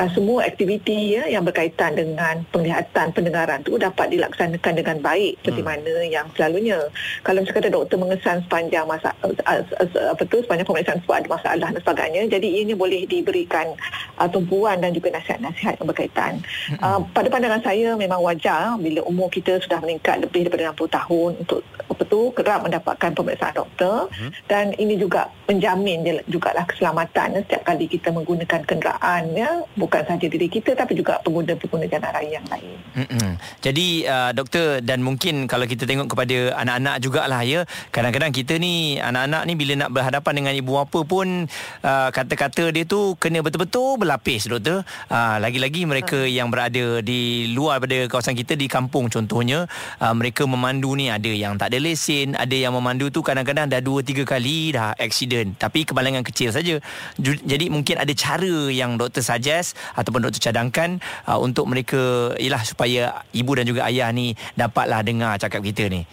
uh, 0.00 0.08
semua 0.16 0.48
aktiviti 0.48 1.20
ya 1.20 1.28
yang 1.28 1.44
berkaitan 1.44 1.92
dengan 1.92 2.40
penglihatan 2.48 3.12
pendengaran 3.12 3.60
tu 3.60 3.76
dapat 3.76 4.08
dilaksanakan 4.08 4.72
dengan 4.80 4.96
baik 5.04 5.36
seperti 5.44 5.60
hmm. 5.60 5.68
mana 5.68 5.94
yang 6.08 6.26
selalunya 6.32 6.80
kalau 7.20 7.44
misalkan 7.44 7.68
doktor 7.68 8.00
mengesan 8.00 8.40
sepanjang 8.48 8.88
masa 8.88 9.12
uh, 9.20 9.36
uh, 9.44 10.08
apa 10.16 10.22
tu 10.24 10.40
sepanjang 10.40 10.66
pemeriksaan 10.66 10.98
sebab 11.04 11.16
ada 11.20 11.28
masalah 11.28 11.68
dan 11.68 11.80
sebagainya 11.84 12.22
jadi 12.32 12.48
ini 12.64 12.72
boleh 12.72 13.04
diberikan 13.04 13.76
uh, 14.16 14.28
tumpuan 14.32 14.80
dan 14.80 14.96
juga 14.96 15.12
nasihat-nasihat 15.12 15.76
yang 15.76 15.88
berkaitan 15.88 16.32
hmm. 16.72 16.80
uh, 16.80 17.00
pada 17.12 17.28
pandangan 17.28 17.60
saya 17.60 17.92
memang 17.94 18.24
wajar 18.24 18.80
bila 18.80 19.04
umur 19.04 19.28
kita 19.28 19.60
sudah 19.60 19.84
meningkat 19.84 20.24
lebih 20.24 20.48
daripada 20.48 20.72
60 20.72 20.96
tahun 20.96 21.30
untuk 21.44 21.60
apa 21.90 22.02
tu 22.06 22.30
kerap 22.30 22.62
mendapatkan 22.62 23.10
pemeriksaan 23.10 23.58
doktor 23.58 24.06
hmm. 24.14 24.30
dan 24.46 24.70
ini 24.78 24.94
juga 24.94 25.26
menjamin 25.50 26.22
jugalah 26.30 26.62
keselamatan 26.70 27.42
setiap 27.42 27.66
kali 27.66 27.90
kita 27.90 28.14
menggunakan 28.14 28.62
kenderaan 28.62 29.34
ya 29.34 29.66
bukan 29.74 30.06
sahaja 30.06 30.26
diri 30.30 30.46
kita 30.46 30.78
tapi 30.78 30.94
juga 30.94 31.18
pengguna-pengguna 31.26 31.90
jalan 31.90 32.10
raya 32.14 32.30
yang 32.38 32.46
lain. 32.46 32.78
Mm-mm. 32.94 33.30
Jadi 33.58 34.06
uh, 34.06 34.30
doktor 34.30 34.78
dan 34.86 35.02
mungkin 35.02 35.50
kalau 35.50 35.66
kita 35.66 35.82
tengok 35.82 36.14
kepada 36.14 36.54
anak-anak 36.62 37.02
jugalah 37.02 37.42
ya 37.42 37.66
kadang-kadang 37.90 38.30
kita 38.30 38.54
ni 38.62 39.02
anak-anak 39.02 39.42
ni 39.50 39.58
bila 39.58 39.72
nak 39.86 39.90
berhadapan 39.90 40.32
dengan 40.38 40.52
ibu 40.54 40.78
bapa 40.78 41.00
pun 41.02 41.50
uh, 41.82 42.08
kata-kata 42.14 42.70
dia 42.70 42.86
tu 42.86 43.18
kena 43.18 43.42
betul-betul 43.42 43.98
berlapis 43.98 44.46
doktor. 44.46 44.86
Uh, 45.10 45.42
lagi-lagi 45.42 45.82
mereka 45.90 46.22
hmm. 46.22 46.30
yang 46.30 46.48
berada 46.54 47.02
di 47.02 47.50
luar 47.50 47.82
daripada 47.82 48.12
kawasan 48.12 48.36
kita 48.36 48.54
di 48.54 48.68
kampung 48.68 49.08
contohnya 49.08 49.64
uh, 49.98 50.14
mereka 50.14 50.44
memandu 50.44 50.92
ni 50.94 51.08
ada 51.08 51.32
yang 51.32 51.56
tak 51.56 51.72
ada 51.72 51.79
lesen, 51.80 52.36
ada 52.36 52.52
yang 52.52 52.76
memandu 52.76 53.08
tu 53.08 53.24
kadang-kadang 53.24 53.66
dah 53.66 53.80
2 53.80 54.04
3 54.04 54.28
kali 54.28 54.76
dah 54.76 54.92
accident 55.00 55.56
tapi 55.56 55.88
kebalangan 55.88 56.22
kecil 56.22 56.52
saja. 56.52 56.76
Jadi 57.20 57.72
mungkin 57.72 57.96
ada 57.96 58.12
cara 58.12 58.68
yang 58.68 59.00
doktor 59.00 59.24
suggest 59.24 59.74
ataupun 59.96 60.28
doktor 60.28 60.52
cadangkan 60.52 61.00
uh, 61.24 61.40
untuk 61.40 61.64
mereka 61.66 62.32
ialah 62.36 62.62
supaya 62.62 63.24
ibu 63.32 63.52
dan 63.56 63.64
juga 63.64 63.88
ayah 63.88 64.12
ni 64.12 64.36
dapatlah 64.54 65.00
dengar 65.00 65.40
cakap 65.40 65.64
kita 65.64 65.88
ni. 65.88 66.04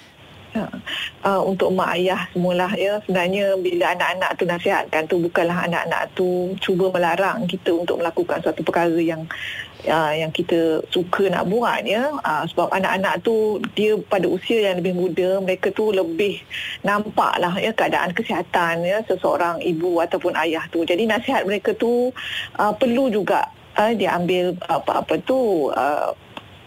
Ya. 0.55 0.65
Uh, 1.21 1.43
untuk 1.43 1.69
mak 1.75 1.99
ayah 1.99 2.25
semulah 2.31 2.71
ya 2.73 2.97
sebenarnya 3.03 3.59
bila 3.61 3.93
anak-anak 3.93 4.31
tu 4.39 4.43
nasihatkan 4.47 5.03
tu 5.05 5.19
bukanlah 5.21 5.67
anak-anak 5.69 6.07
tu 6.17 6.55
cuba 6.63 6.89
melarang 6.89 7.45
kita 7.45 7.75
untuk 7.75 7.99
melakukan 7.99 8.41
suatu 8.41 8.63
perkara 8.65 8.97
yang 8.97 9.27
uh, 9.87 10.13
yang 10.13 10.31
kita 10.31 10.83
suka 10.91 11.31
nak 11.31 11.47
buat 11.47 11.83
ya. 11.87 12.11
Uh, 12.21 12.43
sebab 12.51 12.69
anak-anak 12.71 13.23
tu 13.23 13.57
dia 13.73 13.95
pada 14.07 14.27
usia 14.27 14.71
yang 14.71 14.83
lebih 14.83 14.93
muda 14.93 15.39
mereka 15.41 15.71
tu 15.71 15.89
lebih 15.89 16.43
nampak 16.83 17.39
lah 17.39 17.55
ya 17.57 17.71
keadaan 17.73 18.11
kesihatan 18.13 18.83
ya 18.83 19.01
seseorang 19.07 19.63
ibu 19.63 19.97
ataupun 20.03 20.35
ayah 20.37 20.63
tu. 20.69 20.83
Jadi 20.83 21.07
nasihat 21.07 21.47
mereka 21.47 21.73
tu 21.73 22.11
uh, 22.59 22.73
perlu 22.75 23.09
juga 23.09 23.47
uh, 23.79 23.91
dia 23.95 24.13
ambil 24.19 24.53
apa-apa 24.67 25.17
tu 25.23 25.71
uh, 25.71 26.11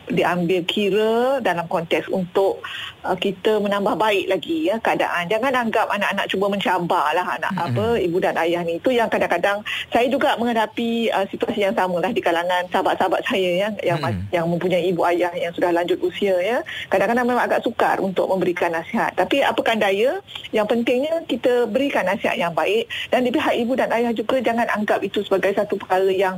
diambil 0.08 0.60
kira 0.64 1.38
dalam 1.44 1.68
konteks 1.68 2.08
untuk 2.08 2.64
uh, 3.04 3.16
kita 3.16 3.60
menambah 3.60 3.94
baik 3.96 4.26
lagi 4.30 4.68
ya 4.68 4.76
keadaan. 4.80 5.28
Jangan 5.28 5.52
anggap 5.68 5.86
anak-anak 5.90 6.26
cuba 6.30 6.46
mencabarlah 6.50 7.26
anak 7.26 7.52
mm-hmm. 7.52 7.68
apa 7.76 7.86
ibu 8.00 8.16
dan 8.18 8.34
ayah 8.40 8.62
ni. 8.64 8.80
Itu 8.80 8.90
yang 8.90 9.12
kadang-kadang 9.12 9.62
saya 9.92 10.06
juga 10.08 10.34
menghadapi 10.40 11.12
uh, 11.12 11.26
situasi 11.28 11.64
yang 11.64 11.76
sama 11.76 12.00
lah 12.02 12.10
di 12.10 12.22
kalangan 12.22 12.66
sahabat-sahabat 12.72 13.22
saya 13.26 13.50
ya 13.66 13.68
yang 13.84 13.98
mm-hmm. 14.00 14.32
yang 14.34 14.44
mempunyai 14.48 14.84
ibu 14.90 15.00
ayah 15.06 15.32
yang 15.36 15.52
sudah 15.54 15.70
lanjut 15.70 15.98
usia 16.02 16.36
ya. 16.40 16.58
Kadang-kadang 16.88 17.26
memang 17.28 17.44
agak 17.46 17.62
sukar 17.62 18.00
untuk 18.02 18.26
memberikan 18.30 18.72
nasihat. 18.74 19.14
Tapi 19.14 19.42
apakan 19.44 19.78
daya, 19.78 20.18
yang 20.50 20.66
pentingnya 20.66 21.22
kita 21.26 21.70
berikan 21.70 22.06
nasihat 22.06 22.36
yang 22.36 22.52
baik 22.54 22.90
dan 23.08 23.22
di 23.24 23.30
pihak 23.30 23.54
ibu 23.56 23.72
dan 23.78 23.90
ayah 23.94 24.12
juga 24.14 24.42
jangan 24.42 24.66
anggap 24.70 25.00
itu 25.02 25.22
sebagai 25.22 25.54
satu 25.54 25.78
perkara 25.78 26.10
yang 26.10 26.36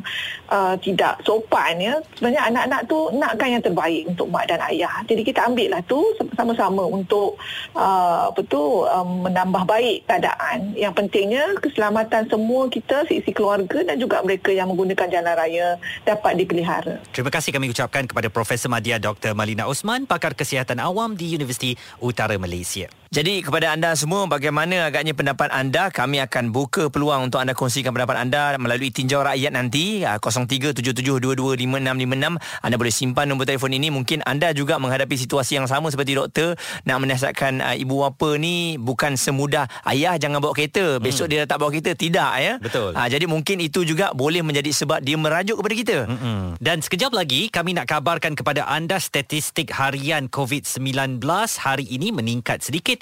uh, 0.52 0.76
tidak 0.78 1.18
sopan 1.24 1.80
ya. 1.80 1.94
Sebenarnya 2.16 2.42
anak-anak 2.52 2.80
tu 2.86 2.98
nakkan 3.16 3.48
yang 3.58 3.61
terbaik 3.62 4.10
untuk 4.10 4.28
mak 4.28 4.50
dan 4.50 4.60
ayah. 4.68 5.02
Jadi 5.06 5.22
kita 5.22 5.46
ambil 5.46 5.78
lah 5.78 5.82
tu 5.86 6.02
sama 6.18 6.32
sama-sama 6.34 6.82
untuk 6.86 7.38
uh, 7.72 8.34
apa 8.34 8.40
tu 8.46 8.84
um, 8.84 9.26
menambah 9.26 9.64
baik 9.64 10.04
keadaan. 10.06 10.74
Yang 10.76 10.92
pentingnya 10.98 11.44
keselamatan 11.62 12.28
semua 12.28 12.68
kita, 12.68 13.06
sisi 13.06 13.30
keluarga 13.30 13.82
dan 13.86 13.96
juga 13.98 14.20
mereka 14.20 14.52
yang 14.52 14.70
menggunakan 14.70 15.08
jalan 15.08 15.34
raya 15.34 15.78
dapat 16.04 16.38
dipelihara. 16.38 17.00
Terima 17.14 17.30
kasih 17.32 17.50
kami 17.54 17.72
ucapkan 17.72 18.04
kepada 18.04 18.28
Profesor 18.28 18.68
Madya 18.68 18.98
Dr. 18.98 19.32
Malina 19.32 19.70
Osman, 19.70 20.04
pakar 20.04 20.36
kesihatan 20.36 20.82
awam 20.82 21.14
di 21.16 21.30
Universiti 21.32 21.74
Utara 22.02 22.36
Malaysia. 22.36 23.01
Jadi 23.12 23.44
kepada 23.44 23.76
anda 23.76 23.92
semua 23.92 24.24
bagaimana 24.24 24.88
agaknya 24.88 25.12
pendapat 25.12 25.52
anda? 25.52 25.92
Kami 25.92 26.24
akan 26.24 26.48
buka 26.48 26.88
peluang 26.88 27.28
untuk 27.28 27.44
anda 27.44 27.52
kongsikan 27.52 27.92
pendapat 27.92 28.16
anda 28.16 28.56
melalui 28.56 28.88
tinjau 28.88 29.20
rakyat 29.20 29.52
nanti. 29.52 30.00
0377225656 30.00 32.40
anda 32.40 32.76
boleh 32.80 32.88
simpan 32.88 33.28
nombor 33.28 33.44
telefon 33.44 33.76
ini. 33.76 33.92
Mungkin 33.92 34.24
anda 34.24 34.56
juga 34.56 34.80
menghadapi 34.80 35.12
situasi 35.20 35.60
yang 35.60 35.68
sama 35.68 35.92
seperti 35.92 36.16
doktor 36.16 36.56
nak 36.88 37.04
menasihatkan 37.04 37.60
uh, 37.60 37.76
ibu 37.76 38.00
bapa 38.00 38.40
ni 38.40 38.80
bukan 38.80 39.20
semudah 39.20 39.68
ayah 39.92 40.16
jangan 40.16 40.40
bawa 40.40 40.56
kereta. 40.56 40.96
Besok 40.96 41.28
hmm. 41.28 41.32
dia 41.36 41.44
tak 41.44 41.60
bawa 41.60 41.68
kereta 41.68 41.92
tidak 41.92 42.32
ya. 42.40 42.56
Betul. 42.64 42.96
Uh, 42.96 43.08
jadi 43.12 43.28
mungkin 43.28 43.60
itu 43.60 43.84
juga 43.84 44.16
boleh 44.16 44.40
menjadi 44.40 44.72
sebab 44.72 45.04
dia 45.04 45.20
merajuk 45.20 45.60
kepada 45.60 45.74
kita. 45.76 46.08
Hmm. 46.08 46.56
dan 46.64 46.80
sekejap 46.80 47.12
lagi 47.12 47.52
kami 47.52 47.76
nak 47.76 47.92
kabarkan 47.92 48.32
kepada 48.32 48.64
anda 48.64 48.96
statistik 48.96 49.68
harian 49.68 50.32
COVID-19 50.32 51.20
hari 51.60 51.84
ini 51.92 52.08
meningkat 52.08 52.64
sedikit 52.64 53.01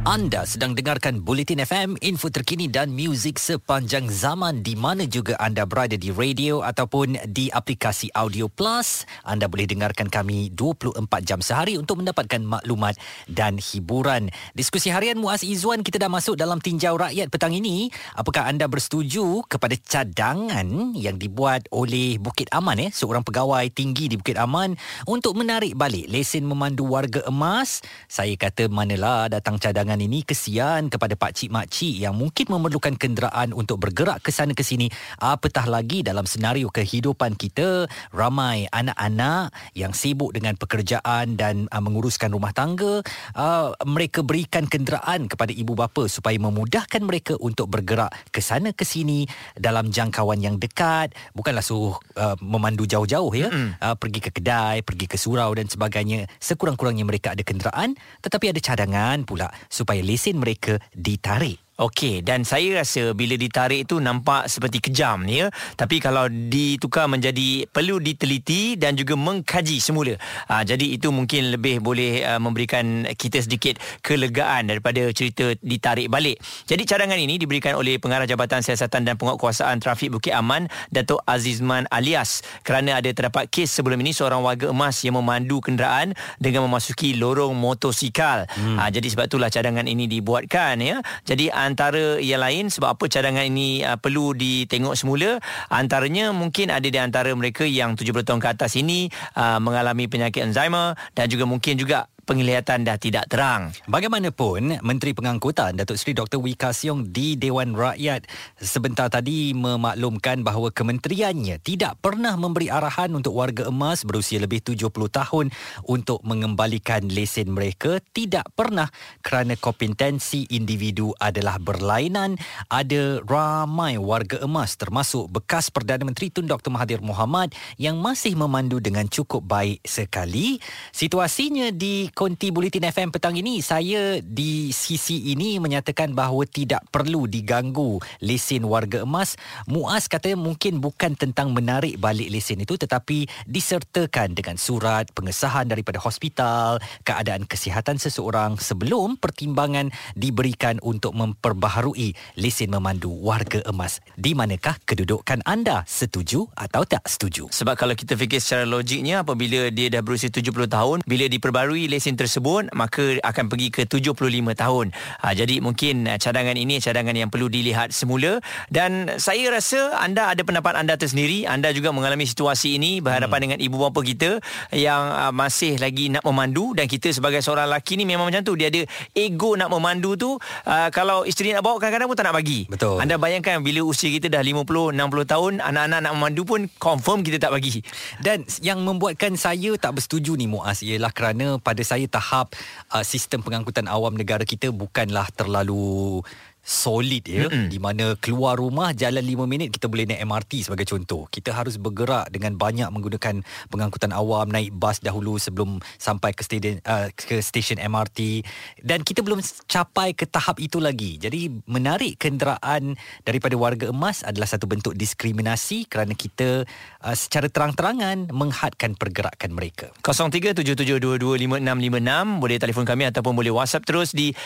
Anda 0.00 0.48
sedang 0.48 0.72
dengarkan 0.72 1.20
Bulletin 1.20 1.60
FM, 1.60 2.00
info 2.00 2.32
terkini 2.32 2.72
dan 2.72 2.88
muzik 2.88 3.36
sepanjang 3.36 4.08
zaman 4.08 4.64
di 4.64 4.72
mana 4.72 5.04
juga 5.04 5.36
anda 5.36 5.68
berada 5.68 5.92
di 5.92 6.08
radio 6.08 6.64
ataupun 6.64 7.20
di 7.28 7.52
aplikasi 7.52 8.08
Audio 8.16 8.48
Plus. 8.48 9.04
Anda 9.28 9.44
boleh 9.44 9.68
dengarkan 9.68 10.08
kami 10.08 10.56
24 10.56 11.04
jam 11.20 11.44
sehari 11.44 11.76
untuk 11.76 12.00
mendapatkan 12.00 12.40
maklumat 12.40 12.96
dan 13.28 13.60
hiburan. 13.60 14.32
Diskusi 14.56 14.88
harian 14.88 15.20
Muaz 15.20 15.44
Izzuan 15.44 15.84
kita 15.84 16.00
dah 16.00 16.08
masuk 16.08 16.32
dalam 16.32 16.64
tinjau 16.64 16.96
rakyat 16.96 17.28
petang 17.28 17.52
ini. 17.52 17.92
Apakah 18.16 18.48
anda 18.48 18.72
bersetuju 18.72 19.44
kepada 19.52 19.76
cadangan 19.84 20.96
yang 20.96 21.20
dibuat 21.20 21.68
oleh 21.76 22.16
Bukit 22.16 22.48
Aman 22.56 22.80
eh, 22.80 22.88
seorang 22.88 23.20
pegawai 23.20 23.68
tinggi 23.68 24.08
di 24.08 24.16
Bukit 24.16 24.40
Aman 24.40 24.80
untuk 25.04 25.36
menarik 25.36 25.76
balik 25.76 26.08
lesen 26.08 26.48
memandu 26.48 26.88
warga 26.88 27.20
emas? 27.28 27.84
Saya 28.08 28.32
kata 28.40 28.72
manalah 28.72 29.28
datang 29.28 29.60
cadangan 29.60 29.89
perbincangan 29.90 30.06
ini 30.06 30.22
kesian 30.22 30.82
kepada 30.86 31.18
pak 31.18 31.34
cik 31.34 31.50
mak 31.50 31.66
cik 31.66 32.06
yang 32.06 32.14
mungkin 32.14 32.46
memerlukan 32.46 32.94
kenderaan 32.94 33.50
untuk 33.50 33.82
bergerak 33.82 34.22
ke 34.22 34.30
sana 34.30 34.54
ke 34.54 34.62
sini 34.62 34.86
apatah 35.18 35.66
lagi 35.66 36.06
dalam 36.06 36.30
senario 36.30 36.70
kehidupan 36.70 37.34
kita 37.34 37.90
ramai 38.14 38.70
anak-anak 38.70 39.50
yang 39.74 39.90
sibuk 39.90 40.30
dengan 40.30 40.54
pekerjaan 40.54 41.34
dan 41.34 41.66
uh, 41.74 41.82
menguruskan 41.82 42.30
rumah 42.30 42.54
tangga 42.54 43.02
uh, 43.34 43.74
mereka 43.82 44.22
berikan 44.22 44.70
kenderaan 44.70 45.26
kepada 45.26 45.50
ibu 45.50 45.74
bapa 45.74 46.06
supaya 46.06 46.38
memudahkan 46.38 47.02
mereka 47.02 47.34
untuk 47.42 47.66
bergerak 47.66 48.14
ke 48.30 48.38
sana 48.38 48.70
ke 48.70 48.86
sini 48.86 49.26
dalam 49.58 49.90
jangkauan 49.90 50.38
yang 50.38 50.62
dekat. 50.62 51.10
Bukanlah 51.34 51.66
suruh 51.66 51.98
uh, 52.14 52.38
memandu 52.38 52.86
jauh-jauh 52.86 53.34
ya 53.34 53.50
uh, 53.82 53.98
pergi 53.98 54.22
ke 54.22 54.30
kedai 54.30 54.86
pergi 54.86 55.10
ke 55.10 55.18
surau 55.18 55.50
dan 55.58 55.66
sebagainya. 55.66 56.30
Sekurang-kurangnya 56.38 57.02
mereka 57.02 57.34
ada 57.34 57.42
kenderaan 57.42 57.98
tetapi 58.22 58.54
ada 58.54 58.60
cadangan 58.62 59.26
pula 59.26 59.50
supaya 59.80 60.04
lesen 60.04 60.36
mereka 60.36 60.76
ditarik. 60.92 61.56
Okey 61.80 62.20
dan 62.20 62.44
saya 62.44 62.84
rasa 62.84 63.16
bila 63.16 63.40
ditarik 63.40 63.88
itu 63.88 63.96
nampak 64.04 64.52
seperti 64.52 64.84
kejam 64.84 65.24
ya 65.24 65.48
tapi 65.80 65.96
kalau 65.96 66.28
ditukar 66.28 67.08
menjadi 67.08 67.64
perlu 67.70 67.96
diteliti 67.96 68.76
dan 68.76 68.98
juga 68.98 69.16
mengkaji 69.16 69.80
semula. 69.80 70.14
Ha, 70.50 70.62
jadi 70.66 70.92
itu 70.92 71.08
mungkin 71.08 71.56
lebih 71.56 71.80
boleh 71.80 72.24
uh, 72.26 72.40
memberikan 72.42 73.08
kita 73.16 73.40
sedikit 73.40 73.80
kelegaan 74.04 74.68
daripada 74.68 75.08
cerita 75.14 75.56
ditarik 75.64 76.12
balik. 76.12 76.36
Jadi 76.68 76.82
cadangan 76.84 77.16
ini 77.16 77.40
diberikan 77.40 77.76
oleh 77.78 77.96
Pengarah 77.96 78.28
Jabatan 78.28 78.60
Siasatan 78.60 79.08
dan 79.08 79.14
Penguatkuasaan 79.16 79.80
Trafik 79.80 80.12
Bukit 80.12 80.36
Aman 80.36 80.68
Datuk 80.92 81.24
Azizman 81.24 81.88
Alias 81.88 82.44
kerana 82.66 83.00
ada 83.00 83.08
terdapat 83.08 83.48
kes 83.48 83.72
sebelum 83.80 83.96
ini 84.04 84.12
seorang 84.12 84.44
warga 84.44 84.68
emas 84.68 85.00
yang 85.00 85.16
memandu 85.16 85.64
kenderaan 85.64 86.12
dengan 86.36 86.66
memasuki 86.68 87.16
lorong 87.16 87.56
motosikal. 87.56 88.44
Hmm. 88.52 88.76
Ha, 88.76 88.92
jadi 88.92 89.06
sebab 89.06 89.30
itulah 89.30 89.48
cadangan 89.48 89.86
ini 89.86 90.10
dibuatkan 90.10 90.80
ya. 90.82 91.00
Jadi 91.24 91.48
antara 91.70 92.18
yang 92.18 92.42
lain? 92.42 92.66
Sebab 92.68 92.98
apa 92.98 93.04
cadangan 93.06 93.46
ini 93.46 93.86
uh, 93.86 93.96
perlu 93.96 94.34
ditengok 94.34 94.98
semula? 94.98 95.38
Antaranya 95.70 96.34
mungkin 96.34 96.74
ada 96.74 96.86
di 96.86 96.98
antara 96.98 97.30
mereka 97.32 97.62
yang 97.62 97.94
70 97.94 98.26
tahun 98.26 98.40
ke 98.42 98.48
atas 98.50 98.74
ini 98.74 99.06
uh, 99.38 99.62
mengalami 99.62 100.10
penyakit 100.10 100.42
Alzheimer 100.42 100.98
dan 101.14 101.30
juga 101.30 101.46
mungkin 101.46 101.78
juga 101.78 102.10
penglihatan 102.30 102.86
dah 102.86 102.94
tidak 102.94 103.26
terang. 103.26 103.74
Bagaimanapun, 103.90 104.78
Menteri 104.86 105.10
Pengangkutan 105.10 105.74
Datuk 105.74 105.98
Seri 105.98 106.14
Dr. 106.14 106.38
Wika 106.38 106.70
Siong 106.70 107.10
di 107.10 107.34
Dewan 107.34 107.74
Rakyat 107.74 108.30
sebentar 108.54 109.10
tadi 109.10 109.50
memaklumkan 109.50 110.46
bahawa 110.46 110.70
kementeriannya 110.70 111.58
tidak 111.58 111.98
pernah 111.98 112.38
memberi 112.38 112.70
arahan 112.70 113.18
untuk 113.18 113.34
warga 113.34 113.66
emas 113.66 114.06
berusia 114.06 114.38
lebih 114.38 114.62
70 114.62 114.94
tahun 115.10 115.50
untuk 115.90 116.22
mengembalikan 116.22 117.10
lesen 117.10 117.50
mereka. 117.50 117.98
Tidak 117.98 118.54
pernah 118.54 118.86
kerana 119.26 119.58
kompetensi 119.58 120.46
individu 120.54 121.10
adalah 121.18 121.58
berlainan. 121.58 122.38
Ada 122.70 123.26
ramai 123.26 123.98
warga 123.98 124.38
emas 124.46 124.78
termasuk 124.78 125.26
bekas 125.34 125.74
Perdana 125.74 126.06
Menteri 126.06 126.30
Tun 126.30 126.46
Dr. 126.46 126.70
Mahathir 126.70 127.02
Mohamad 127.02 127.50
yang 127.74 127.98
masih 127.98 128.38
memandu 128.38 128.78
dengan 128.78 129.10
cukup 129.10 129.42
baik 129.42 129.82
sekali. 129.82 130.62
Situasinya 130.94 131.74
di 131.74 132.06
konti 132.20 132.52
Bulletin 132.52 132.84
FM 132.84 133.16
petang 133.16 133.32
ini 133.32 133.64
saya 133.64 134.20
di 134.20 134.76
sisi 134.76 135.32
ini 135.32 135.56
menyatakan 135.56 136.12
bahawa 136.12 136.44
tidak 136.44 136.84
perlu 136.92 137.24
diganggu 137.24 137.96
lesen 138.20 138.68
warga 138.68 139.08
emas. 139.08 139.40
Muaz 139.64 140.04
kata 140.04 140.36
mungkin 140.36 140.84
bukan 140.84 141.16
tentang 141.16 141.56
menarik 141.56 141.96
balik 141.96 142.28
lesen 142.28 142.60
itu 142.60 142.76
tetapi 142.76 143.24
disertakan 143.48 144.36
dengan 144.36 144.60
surat 144.60 145.08
pengesahan 145.16 145.64
daripada 145.72 145.96
hospital, 145.96 146.76
keadaan 147.08 147.48
kesihatan 147.48 147.96
seseorang 147.96 148.60
sebelum 148.60 149.16
pertimbangan 149.16 149.88
diberikan 150.12 150.76
untuk 150.84 151.16
memperbaharui 151.16 152.12
lesen 152.36 152.68
memandu 152.68 153.16
warga 153.16 153.64
emas. 153.64 154.04
Di 154.20 154.36
manakah 154.36 154.76
kedudukan 154.84 155.40
anda? 155.48 155.88
Setuju 155.88 156.52
atau 156.52 156.84
tak 156.84 157.08
setuju? 157.08 157.48
Sebab 157.48 157.80
kalau 157.80 157.96
kita 157.96 158.12
fikir 158.12 158.44
secara 158.44 158.68
logiknya 158.68 159.24
apabila 159.24 159.72
dia 159.72 159.88
dah 159.88 160.04
berusia 160.04 160.28
70 160.28 160.68
tahun, 160.68 161.00
bila 161.08 161.24
diperbarui 161.24 161.88
lesen 161.88 162.09
vaksin 162.10 162.18
tersebut 162.18 162.62
maka 162.74 163.22
akan 163.22 163.46
pergi 163.46 163.68
ke 163.70 163.82
75 163.86 164.18
tahun. 164.58 164.86
Ha, 165.22 165.26
jadi 165.30 165.62
mungkin 165.62 166.10
uh, 166.10 166.18
cadangan 166.18 166.58
ini 166.58 166.82
cadangan 166.82 167.14
yang 167.14 167.30
perlu 167.30 167.46
dilihat 167.46 167.94
semula 167.94 168.42
dan 168.66 169.14
saya 169.22 169.46
rasa 169.54 169.94
anda 170.02 170.26
ada 170.26 170.42
pendapat 170.42 170.74
anda 170.74 170.98
tersendiri. 170.98 171.46
Anda 171.46 171.70
juga 171.70 171.94
mengalami 171.94 172.26
situasi 172.26 172.74
ini 172.74 172.98
berhadapan 172.98 173.38
hmm. 173.38 173.44
dengan 173.46 173.58
ibu 173.62 173.76
bapa 173.78 174.00
kita 174.02 174.42
yang 174.74 175.02
uh, 175.14 175.30
masih 175.30 175.78
lagi 175.78 176.10
nak 176.10 176.26
memandu 176.26 176.74
dan 176.74 176.90
kita 176.90 177.14
sebagai 177.14 177.38
seorang 177.44 177.70
lelaki 177.70 177.94
ni 177.94 178.04
memang 178.08 178.34
macam 178.34 178.42
tu. 178.42 178.58
Dia 178.58 178.72
ada 178.72 178.82
ego 179.14 179.54
nak 179.54 179.70
memandu 179.70 180.18
tu 180.18 180.34
uh, 180.66 180.88
kalau 180.90 181.22
isteri 181.22 181.54
nak 181.54 181.62
bawa 181.62 181.78
kadang-kadang 181.78 182.10
pun 182.10 182.16
tak 182.18 182.26
nak 182.26 182.34
bagi. 182.34 182.66
Betul. 182.66 182.98
Anda 182.98 183.20
bayangkan 183.20 183.62
bila 183.62 183.86
usia 183.86 184.10
kita 184.10 184.26
dah 184.26 184.42
50, 184.42 184.96
60 184.96 184.98
tahun 185.30 185.52
anak-anak 185.62 186.00
nak 186.10 186.12
memandu 186.16 186.42
pun 186.42 186.66
confirm 186.80 187.22
kita 187.22 187.38
tak 187.38 187.52
bagi. 187.54 187.84
Dan 188.18 188.42
yang 188.64 188.82
membuatkan 188.82 189.36
saya 189.38 189.76
tak 189.76 190.00
bersetuju 190.00 190.34
ni 190.34 190.50
Muaz 190.50 190.82
ialah 190.82 191.12
kerana 191.12 191.60
pada 191.60 191.84
saya 191.90 192.06
tahap 192.06 192.54
uh, 192.94 193.02
sistem 193.02 193.42
pengangkutan 193.42 193.90
awam 193.90 194.14
negara 194.14 194.46
kita 194.46 194.70
bukanlah 194.70 195.26
terlalu 195.34 196.22
solid 196.60 197.24
ya 197.24 197.48
Mm-mm. 197.48 197.72
di 197.72 197.80
mana 197.80 198.12
keluar 198.20 198.60
rumah 198.60 198.92
jalan 198.92 199.24
5 199.24 199.48
minit 199.48 199.72
kita 199.72 199.88
boleh 199.88 200.06
naik 200.06 200.24
MRT 200.24 200.68
sebagai 200.68 200.86
contoh. 200.86 201.24
Kita 201.28 201.56
harus 201.56 201.80
bergerak 201.80 202.28
dengan 202.28 202.56
banyak 202.56 202.88
menggunakan 202.92 203.42
pengangkutan 203.72 204.12
awam 204.12 204.52
naik 204.52 204.72
bas 204.76 205.00
dahulu 205.00 205.40
sebelum 205.40 205.80
sampai 205.96 206.36
ke 206.36 206.44
stesen 206.44 206.84
uh, 206.84 207.08
ke 207.12 207.40
stesen 207.40 207.80
MRT 207.80 208.44
dan 208.84 209.00
kita 209.00 209.24
belum 209.24 209.40
capai 209.66 210.12
ke 210.12 210.28
tahap 210.28 210.60
itu 210.60 210.78
lagi. 210.78 211.16
Jadi 211.16 211.48
menarik 211.64 212.20
kenderaan 212.20 212.94
daripada 213.24 213.56
warga 213.56 213.88
emas 213.88 214.20
adalah 214.22 214.46
satu 214.46 214.68
bentuk 214.68 214.92
diskriminasi 214.94 215.88
kerana 215.88 216.12
kita 216.12 216.68
uh, 217.04 217.16
secara 217.16 217.48
terang-terangan 217.48 218.28
menghadkan 218.30 218.94
pergerakan 218.94 219.56
mereka. 219.56 219.88
0377225656 220.04 222.42
boleh 222.42 222.56
telefon 222.60 222.84
kami 222.84 223.08
ataupun 223.08 223.32
boleh 223.32 223.52
WhatsApp 223.52 223.88
terus 223.88 224.12
di 224.12 224.36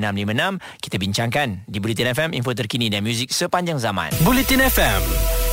0172765656 0.00 0.80
kita 0.80 0.96
bincangkan 0.96 1.48
di 1.68 1.78
Bulletin 1.82 2.08
FM 2.14 2.30
info 2.32 2.52
terkini 2.56 2.86
dan 2.88 3.04
muzik 3.04 3.28
sepanjang 3.28 3.76
zaman. 3.76 4.08
Bulletin 4.24 4.64
FM, 4.64 5.02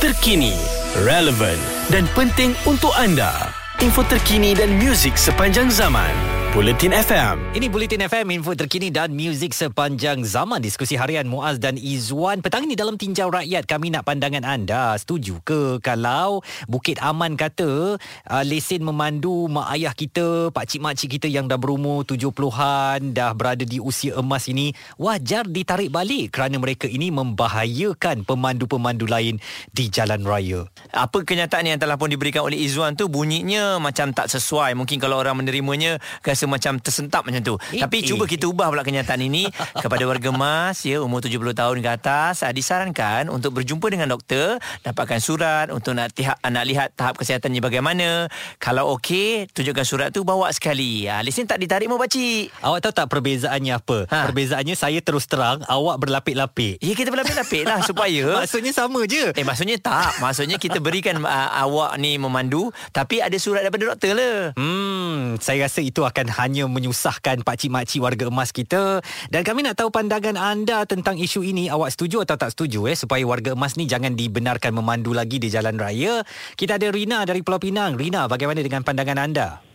terkini, 0.00 0.56
relevan 1.04 1.58
dan 1.92 2.08
penting 2.16 2.56
untuk 2.64 2.94
anda. 2.96 3.52
Info 3.80 4.04
terkini 4.04 4.52
dan 4.52 4.76
muzik 4.76 5.16
sepanjang 5.16 5.72
zaman. 5.72 6.39
Bulletin 6.50 6.90
FM. 6.90 7.54
Ini 7.54 7.70
Bulletin 7.70 8.02
FM, 8.10 8.26
info 8.34 8.58
terkini 8.58 8.90
dan 8.90 9.14
muzik 9.14 9.54
sepanjang 9.54 10.26
zaman. 10.26 10.58
Diskusi 10.58 10.98
harian 10.98 11.22
Muaz 11.30 11.62
dan 11.62 11.78
Izwan. 11.78 12.42
Petang 12.42 12.66
ini 12.66 12.74
dalam 12.74 12.98
Tinjau 12.98 13.30
Rakyat, 13.30 13.70
kami 13.70 13.94
nak 13.94 14.02
pandangan 14.02 14.42
anda. 14.42 14.98
Setuju 14.98 15.46
ke 15.46 15.78
kalau 15.78 16.42
Bukit 16.66 16.98
Aman 17.06 17.38
kata 17.38 17.94
uh, 18.02 18.42
lesen 18.42 18.82
memandu 18.82 19.46
mak 19.46 19.78
ayah 19.78 19.94
kita, 19.94 20.50
pakcik-makcik 20.50 21.22
kita 21.22 21.30
yang 21.30 21.46
dah 21.46 21.54
berumur 21.54 22.02
70-an, 22.02 23.14
dah 23.14 23.30
berada 23.30 23.62
di 23.62 23.78
usia 23.78 24.18
emas 24.18 24.50
ini, 24.50 24.74
wajar 24.98 25.46
ditarik 25.46 25.94
balik 25.94 26.34
kerana 26.34 26.58
mereka 26.58 26.90
ini 26.90 27.14
membahayakan 27.14 28.26
pemandu-pemandu 28.26 29.06
lain 29.06 29.38
di 29.70 29.86
jalan 29.86 30.26
raya. 30.26 30.66
Apa 30.90 31.22
kenyataan 31.22 31.70
yang 31.70 31.78
telah 31.78 31.94
pun 31.94 32.10
diberikan 32.10 32.42
oleh 32.42 32.58
Izwan 32.58 32.98
tu 32.98 33.06
bunyinya 33.06 33.78
macam 33.78 34.10
tak 34.10 34.26
sesuai. 34.26 34.74
Mungkin 34.74 34.98
kalau 34.98 35.14
orang 35.14 35.38
menerimanya 35.38 36.02
rasa 36.40 36.48
macam 36.48 36.80
tersentak 36.80 37.20
macam 37.20 37.44
tu. 37.44 37.54
Eh, 37.76 37.84
Tapi 37.84 38.00
eh. 38.00 38.04
cuba 38.08 38.24
kita 38.24 38.48
ubah 38.48 38.72
pula 38.72 38.80
kenyataan 38.80 39.20
ini 39.20 39.52
kepada 39.76 40.08
warga 40.08 40.32
emas 40.32 40.80
ya 40.88 41.04
umur 41.04 41.20
70 41.20 41.52
tahun 41.52 41.76
ke 41.84 41.90
atas 42.00 42.40
uh, 42.40 42.48
disarankan 42.48 43.28
untuk 43.28 43.60
berjumpa 43.60 43.92
dengan 43.92 44.08
doktor, 44.08 44.56
dapatkan 44.80 45.20
surat 45.20 45.68
untuk 45.68 45.92
nak 45.92 46.16
lihat 46.16 46.40
nak 46.40 46.64
lihat 46.64 46.88
tahap 46.96 47.20
kesihatannya 47.20 47.60
bagaimana. 47.60 48.08
Kalau 48.56 48.96
okey, 48.96 49.52
tunjukkan 49.52 49.84
surat 49.84 50.08
tu 50.16 50.24
bawa 50.24 50.48
sekali. 50.56 51.04
Uh, 51.04 51.20
lesen 51.20 51.44
tak 51.44 51.60
ditarik 51.60 51.92
mau 51.92 52.00
pakcik. 52.00 52.48
Awak 52.64 52.88
tahu 52.88 52.92
tak 52.96 53.06
perbezaannya 53.12 53.76
apa? 53.76 54.08
Ha. 54.08 54.32
Perbezaannya 54.32 54.72
saya 54.80 55.04
terus 55.04 55.28
terang, 55.28 55.60
awak 55.68 56.00
berlapik-lapik. 56.00 56.80
Ya 56.80 56.96
kita 56.96 57.12
berlapik-lapik 57.12 57.68
lah 57.68 57.84
supaya 57.88 58.40
maksudnya 58.40 58.72
sama 58.72 59.04
je. 59.04 59.36
Eh 59.36 59.44
maksudnya 59.44 59.76
tak. 59.76 60.16
Maksudnya 60.24 60.56
kita 60.56 60.80
berikan 60.80 61.20
uh, 61.20 61.50
awak 61.68 62.00
ni 62.00 62.16
memandu 62.16 62.72
tapi 62.96 63.20
ada 63.20 63.36
surat 63.36 63.60
daripada 63.60 63.92
doktor 63.92 64.16
lah. 64.16 64.56
Hmm, 64.56 65.36
saya 65.36 65.68
rasa 65.68 65.84
itu 65.90 66.00
akan 66.06 66.29
hanya 66.32 66.64
menyusahkan 66.70 67.42
pakcik-makcik 67.42 68.00
warga 68.00 68.30
emas 68.30 68.54
kita 68.54 69.02
dan 69.28 69.42
kami 69.42 69.66
nak 69.66 69.76
tahu 69.78 69.90
pandangan 69.90 70.38
anda 70.38 70.86
tentang 70.86 71.18
isu 71.18 71.42
ini 71.42 71.66
awak 71.68 71.92
setuju 71.92 72.22
atau 72.22 72.38
tak 72.38 72.54
setuju 72.54 72.88
eh 72.88 72.96
supaya 72.96 73.22
warga 73.26 73.52
emas 73.52 73.74
ni 73.74 73.90
jangan 73.90 74.14
dibenarkan 74.14 74.70
memandu 74.72 75.10
lagi 75.12 75.42
di 75.42 75.50
jalan 75.50 75.76
raya 75.76 76.22
kita 76.54 76.78
ada 76.78 76.88
Rina 76.88 77.26
dari 77.26 77.42
Pulau 77.42 77.60
Pinang 77.60 77.98
Rina 77.98 78.30
bagaimana 78.30 78.62
dengan 78.62 78.86
pandangan 78.86 79.18
anda 79.20 79.70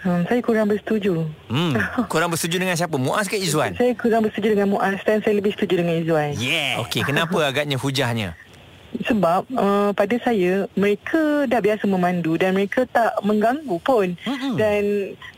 Hmm, 0.00 0.24
saya 0.24 0.40
kurang 0.40 0.72
bersetuju. 0.72 1.28
Hmm, 1.52 1.76
kurang 2.12 2.32
bersetuju 2.32 2.56
dengan 2.56 2.72
siapa? 2.72 2.96
Muaz 2.96 3.28
ke 3.28 3.36
Izzuan? 3.36 3.76
Saya 3.76 3.92
kurang 3.92 4.24
bersetuju 4.24 4.56
dengan 4.56 4.72
Muaz 4.72 4.96
dan 5.04 5.20
saya 5.20 5.36
lebih 5.36 5.52
setuju 5.52 5.84
dengan 5.84 6.00
Izzuan. 6.00 6.32
Yeah. 6.40 6.80
Okey, 6.80 7.04
kenapa 7.04 7.36
agaknya 7.44 7.76
hujahnya? 7.76 8.32
Sebab 9.06 9.46
uh, 9.54 9.90
pada 9.94 10.16
saya 10.20 10.66
mereka 10.74 11.46
dah 11.46 11.62
biasa 11.62 11.86
memandu 11.86 12.34
dan 12.34 12.58
mereka 12.58 12.84
tak 12.90 13.14
mengganggu 13.22 13.76
pun. 13.80 14.18
Mm-hmm. 14.26 14.54
dan 14.58 14.82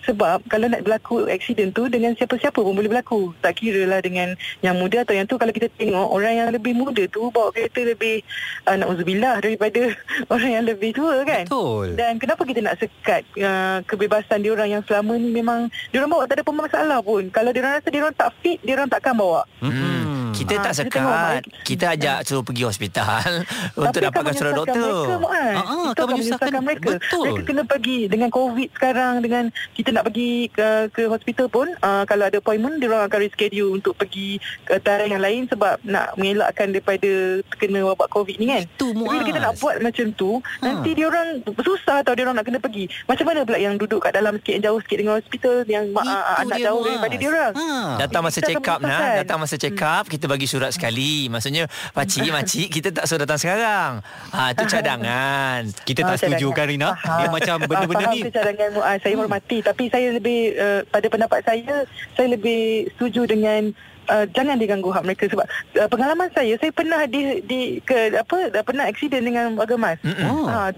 sebab 0.02 0.42
kalau 0.50 0.66
nak 0.66 0.82
berlaku 0.82 1.30
aksiden 1.30 1.70
tu 1.70 1.86
dengan 1.86 2.12
siapa-siapa 2.18 2.58
pun 2.58 2.74
boleh 2.74 2.90
berlaku. 2.90 3.30
Tak 3.38 3.62
kira 3.62 3.86
lah 3.86 4.02
dengan 4.02 4.34
yang 4.60 4.74
muda 4.74 5.06
atau 5.06 5.14
yang 5.14 5.30
tu. 5.30 5.38
Kalau 5.38 5.54
kita 5.54 5.70
tengok 5.78 6.08
orang 6.10 6.34
yang 6.42 6.48
lebih 6.50 6.74
muda 6.74 7.06
tu 7.06 7.30
bawa 7.30 7.54
kereta 7.54 7.86
lebih 7.86 8.26
uh, 8.66 8.74
na'udzubillah 8.74 9.38
daripada 9.38 9.94
orang 10.32 10.50
yang 10.60 10.64
lebih 10.66 10.90
tua 10.96 11.22
kan? 11.22 11.46
Betul. 11.46 11.94
Dan 11.94 12.18
kenapa 12.18 12.42
kita 12.42 12.60
nak 12.64 12.76
sekat 12.82 13.22
uh, 13.38 13.78
kebebasan 13.86 14.42
diorang 14.42 14.74
yang 14.74 14.82
selama 14.82 15.14
ni 15.14 15.30
memang 15.30 15.70
diorang 15.94 16.10
bawa 16.10 16.26
tak 16.26 16.42
ada 16.42 16.50
masalah 16.52 16.98
pun. 17.00 17.30
Kalau 17.30 17.54
diorang 17.54 17.78
rasa 17.78 17.88
diorang 17.88 18.14
tak 18.14 18.34
fit 18.42 18.58
diorang 18.66 18.90
takkan 18.90 19.14
bawa. 19.14 19.46
Mm-hmm. 19.62 19.91
Kita 20.42 20.54
ha, 20.58 20.64
tak 20.66 20.74
sekat. 20.74 21.40
Kita 21.62 21.94
ajak 21.94 22.18
suruh 22.26 22.42
pergi 22.42 22.66
hospital 22.66 23.46
Untuk 23.86 24.00
dapatkan 24.02 24.34
surat 24.34 24.54
doktor. 24.58 25.22
mereka, 25.22 25.54
ha, 25.54 25.62
ha, 25.62 25.76
Itu 25.94 26.02
menyusahkan 26.10 26.52
mereka. 26.58 26.90
Betul. 26.98 27.22
Mereka 27.22 27.42
kena 27.46 27.62
pergi 27.62 27.98
Dengan 28.10 28.28
COVID 28.34 28.68
sekarang 28.74 29.14
Dengan 29.22 29.44
kita 29.78 29.94
nak 29.94 30.10
pergi 30.10 30.50
ke, 30.50 30.90
ke 30.90 31.02
hospital 31.06 31.46
pun 31.46 31.70
uh, 31.78 32.02
Kalau 32.10 32.26
ada 32.26 32.42
appointment 32.42 32.82
Diorang 32.82 33.06
akan 33.06 33.18
reschedule 33.22 33.78
Untuk 33.78 33.94
pergi 33.94 34.42
ke 34.66 34.82
tarikh 34.82 35.14
yang 35.14 35.22
lain 35.22 35.46
Sebab 35.46 35.78
nak 35.86 36.18
mengelakkan 36.18 36.74
Daripada 36.74 37.38
Terkena 37.54 37.86
wabak 37.94 38.10
COVID 38.10 38.36
ni 38.42 38.50
kan. 38.50 38.66
Itu 38.66 38.90
Muaz 38.98 39.14
Bila 39.14 39.22
kita 39.22 39.38
nak 39.38 39.54
buat 39.62 39.76
macam 39.78 40.06
tu 40.18 40.30
ha. 40.42 40.64
Nanti 40.66 40.90
diorang 40.98 41.28
Susah 41.62 42.02
tau 42.02 42.18
Diorang 42.18 42.34
nak 42.34 42.44
kena 42.50 42.58
pergi. 42.58 42.90
Macam 43.06 43.30
mana 43.30 43.46
pula 43.46 43.58
yang 43.62 43.78
duduk 43.78 44.02
kat 44.02 44.18
dalam 44.18 44.42
Sikit 44.42 44.58
yang 44.58 44.64
jauh 44.66 44.80
sikit 44.82 44.98
dengan 44.98 45.14
hospital 45.22 45.54
Yang 45.70 45.84
uh, 45.94 46.34
anak 46.42 46.58
jauh 46.58 46.82
Muaz. 46.82 46.90
daripada 46.90 47.14
diorang 47.14 47.52
ha. 47.54 47.66
Datang 48.02 48.22
masa 48.26 48.38
check 48.42 48.66
up 48.66 48.80
nah. 48.82 49.00
Datang 49.22 49.38
masa 49.38 49.54
check 49.54 49.78
up 49.78 50.04
hmm. 50.08 50.12
Kita 50.18 50.24
bagi 50.32 50.48
surat 50.48 50.72
sekali. 50.72 51.28
Maksudnya 51.28 51.68
pakcik 51.92 52.32
makcik 52.32 52.68
kita 52.72 52.88
tak 52.96 53.04
suruh 53.04 53.28
datang 53.28 53.40
sekarang. 53.40 53.90
Ha 54.32 54.56
itu 54.56 54.64
cadangan. 54.64 55.60
Kita 55.88 56.00
tak 56.08 56.16
oh, 56.16 56.20
setuju 56.24 56.48
kan 56.56 56.64
Rina? 56.72 56.96
Dia 56.96 57.28
macam 57.28 57.54
benda-benda 57.68 58.04
ni. 58.16 58.20
Cadangan 58.32 58.70
uh, 58.80 58.96
saya 58.96 59.12
hmm. 59.12 59.20
hormati 59.20 59.58
tapi 59.60 59.84
saya 59.92 60.08
lebih 60.16 60.56
uh, 60.56 60.80
pada 60.88 61.06
pendapat 61.12 61.40
saya 61.44 61.84
saya 62.16 62.28
lebih 62.32 62.88
setuju 62.96 63.28
dengan 63.28 63.76
uh, 64.08 64.24
jangan 64.32 64.56
diganggu 64.56 64.88
hak 64.88 65.04
mereka 65.04 65.28
sebab 65.28 65.46
uh, 65.78 65.88
pengalaman 65.92 66.28
saya 66.32 66.56
saya 66.56 66.72
pernah 66.72 67.04
di 67.04 67.44
di 67.44 67.60
ke 67.84 68.16
apa 68.16 68.36
uh, 68.48 68.64
pernah 68.64 68.88
aksiden 68.88 69.28
dengan 69.28 69.52
warga 69.58 69.76
emas. 69.76 69.98
Oh. 70.24 70.48
Uh, 70.48 70.70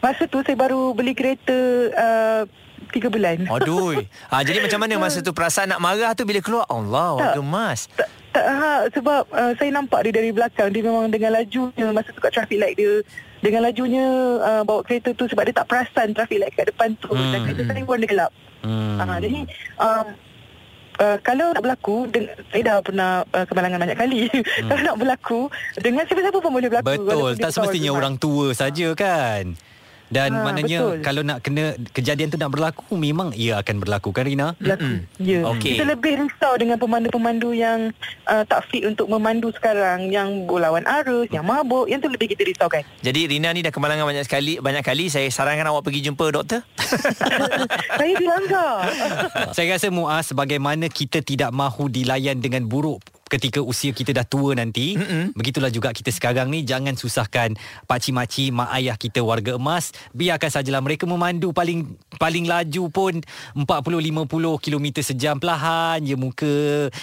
masa 0.00 0.24
tu 0.24 0.40
saya 0.40 0.56
baru 0.56 0.96
beli 0.96 1.12
kereta 1.12 1.58
uh, 1.92 2.42
tiga 2.90 3.08
bulan. 3.10 3.46
Aduh. 3.50 4.02
ha, 4.30 4.42
jadi 4.46 4.62
macam 4.62 4.78
mana 4.80 4.94
masa 5.04 5.18
tu 5.20 5.34
perasaan 5.34 5.74
nak 5.74 5.80
marah 5.82 6.12
tu 6.14 6.22
bila 6.22 6.40
keluar 6.40 6.66
Allah 6.70 7.18
warga 7.18 7.40
emas. 7.42 7.90
Tak, 7.94 8.08
tak 8.34 8.44
ha, 8.50 8.72
sebab 8.90 9.22
uh, 9.30 9.52
saya 9.54 9.70
nampak 9.70 10.10
dia 10.10 10.12
dari 10.18 10.34
belakang 10.34 10.74
dia 10.74 10.82
memang 10.82 11.06
dengan 11.06 11.30
lajunya 11.38 11.94
masa 11.94 12.10
tu 12.10 12.18
kat 12.18 12.34
traffic 12.34 12.58
light 12.58 12.74
dia 12.74 12.98
dengan 13.38 13.70
lajunya 13.70 14.06
uh, 14.42 14.62
bawa 14.66 14.82
kereta 14.82 15.14
tu 15.14 15.30
sebab 15.30 15.46
dia 15.46 15.54
tak 15.54 15.70
perasan 15.70 16.10
traffic 16.10 16.42
light 16.42 16.54
kat 16.58 16.66
depan 16.66 16.98
tu 16.98 17.14
hmm. 17.14 17.30
dan 17.30 17.38
kereta 17.46 17.62
saya 17.70 17.86
warna 17.86 18.06
gelap. 18.10 18.32
Hmm. 18.66 18.98
Uh, 18.98 19.18
jadi 19.22 19.40
um, 19.78 20.06
Uh, 20.94 21.18
kalau 21.26 21.50
nak 21.50 21.58
berlaku 21.58 22.06
deng- 22.06 22.30
Saya 22.54 22.62
dah 22.62 22.76
pernah 22.78 23.26
uh, 23.34 23.42
Kemalangan 23.50 23.82
banyak 23.82 23.98
kali 23.98 24.30
hmm. 24.30 24.70
Kalau 24.70 24.82
nak 24.86 24.94
berlaku 25.02 25.40
Dengan 25.74 26.06
siapa-siapa 26.06 26.38
pun 26.38 26.54
boleh 26.54 26.70
berlaku 26.70 26.86
Betul, 26.86 27.34
tak 27.34 27.50
dia 27.50 27.54
semestinya 27.58 27.90
orang 27.90 28.14
tua 28.14 28.54
saja 28.54 28.94
kan. 28.94 29.58
Dan 30.12 30.36
Ha, 30.36 30.44
maknanya 30.44 30.78
betul. 30.84 31.00
kalau 31.00 31.22
nak 31.24 31.38
kena 31.40 31.64
kejadian 31.90 32.28
tu 32.28 32.36
nak 32.36 32.52
berlaku 32.52 32.92
memang 32.92 33.32
ia 33.32 33.58
akan 33.58 33.80
berlaku 33.80 34.12
kan 34.12 34.28
Rina? 34.28 34.52
berlaku. 34.60 35.04
Ya. 35.16 35.40
Okey. 35.48 35.76
Kita 35.76 35.84
lebih 35.88 36.12
risau 36.20 36.54
dengan 36.60 36.76
pemandu-pemandu 36.76 37.50
yang 37.50 37.90
uh, 38.26 38.44
tak 38.44 38.68
fit 38.68 38.84
untuk 38.84 39.08
memandu 39.08 39.48
sekarang, 39.50 40.12
yang 40.12 40.44
berlawan 40.44 40.84
arus, 41.02 41.28
yang 41.30 41.42
mabuk, 41.42 41.88
yang 41.88 41.98
tu 41.98 42.12
lebih 42.12 42.30
kita 42.30 42.44
risaukan. 42.44 42.84
Jadi 43.00 43.26
Rina 43.26 43.50
ni 43.50 43.64
dah 43.64 43.72
kemalangan 43.72 44.04
banyak 44.04 44.24
sekali 44.24 44.60
banyak 44.60 44.84
kali 44.84 45.08
saya 45.08 45.26
sarankan 45.28 45.66
awak 45.68 45.88
pergi 45.88 46.04
jumpa 46.04 46.24
doktor. 46.30 46.60
Saya 47.98 48.12
dilanggar. 48.16 48.74
Saya 49.56 49.76
rasa 49.76 49.88
Muaz 49.88 50.30
bagaimana 50.30 50.86
kita 50.86 51.20
tidak 51.20 51.50
mahu 51.50 51.88
dilayan 51.88 52.38
dengan 52.38 52.66
buruk 52.66 53.00
ketika 53.26 53.58
usia 53.58 53.90
kita 53.90 54.12
dah 54.12 54.22
tua 54.22 54.52
nanti 54.52 54.94
Mm-mm. 54.94 55.32
begitulah 55.32 55.68
juga 55.68 55.90
kita 55.90 56.08
sekarang 56.08 56.48
ni 56.48 56.62
jangan 56.62 56.92
susahkan 56.92 57.56
pakcik 57.84 58.12
mak 58.50 58.68
ayah 58.72 58.94
kita 58.94 59.20
warga 59.20 59.54
emas 59.54 59.90
biarkan 60.10 60.50
sajalah 60.50 60.78
mereka 60.78 61.04
memandu 61.04 61.50
paling 61.50 61.88
paling 62.14 62.44
laju 62.44 62.84
pun 62.88 63.14
40 63.54 63.64
50 63.64 64.28
km 64.60 64.86
sejam 65.00 65.36
perlahan 65.36 66.00
je 66.00 66.14
muka 66.14 66.54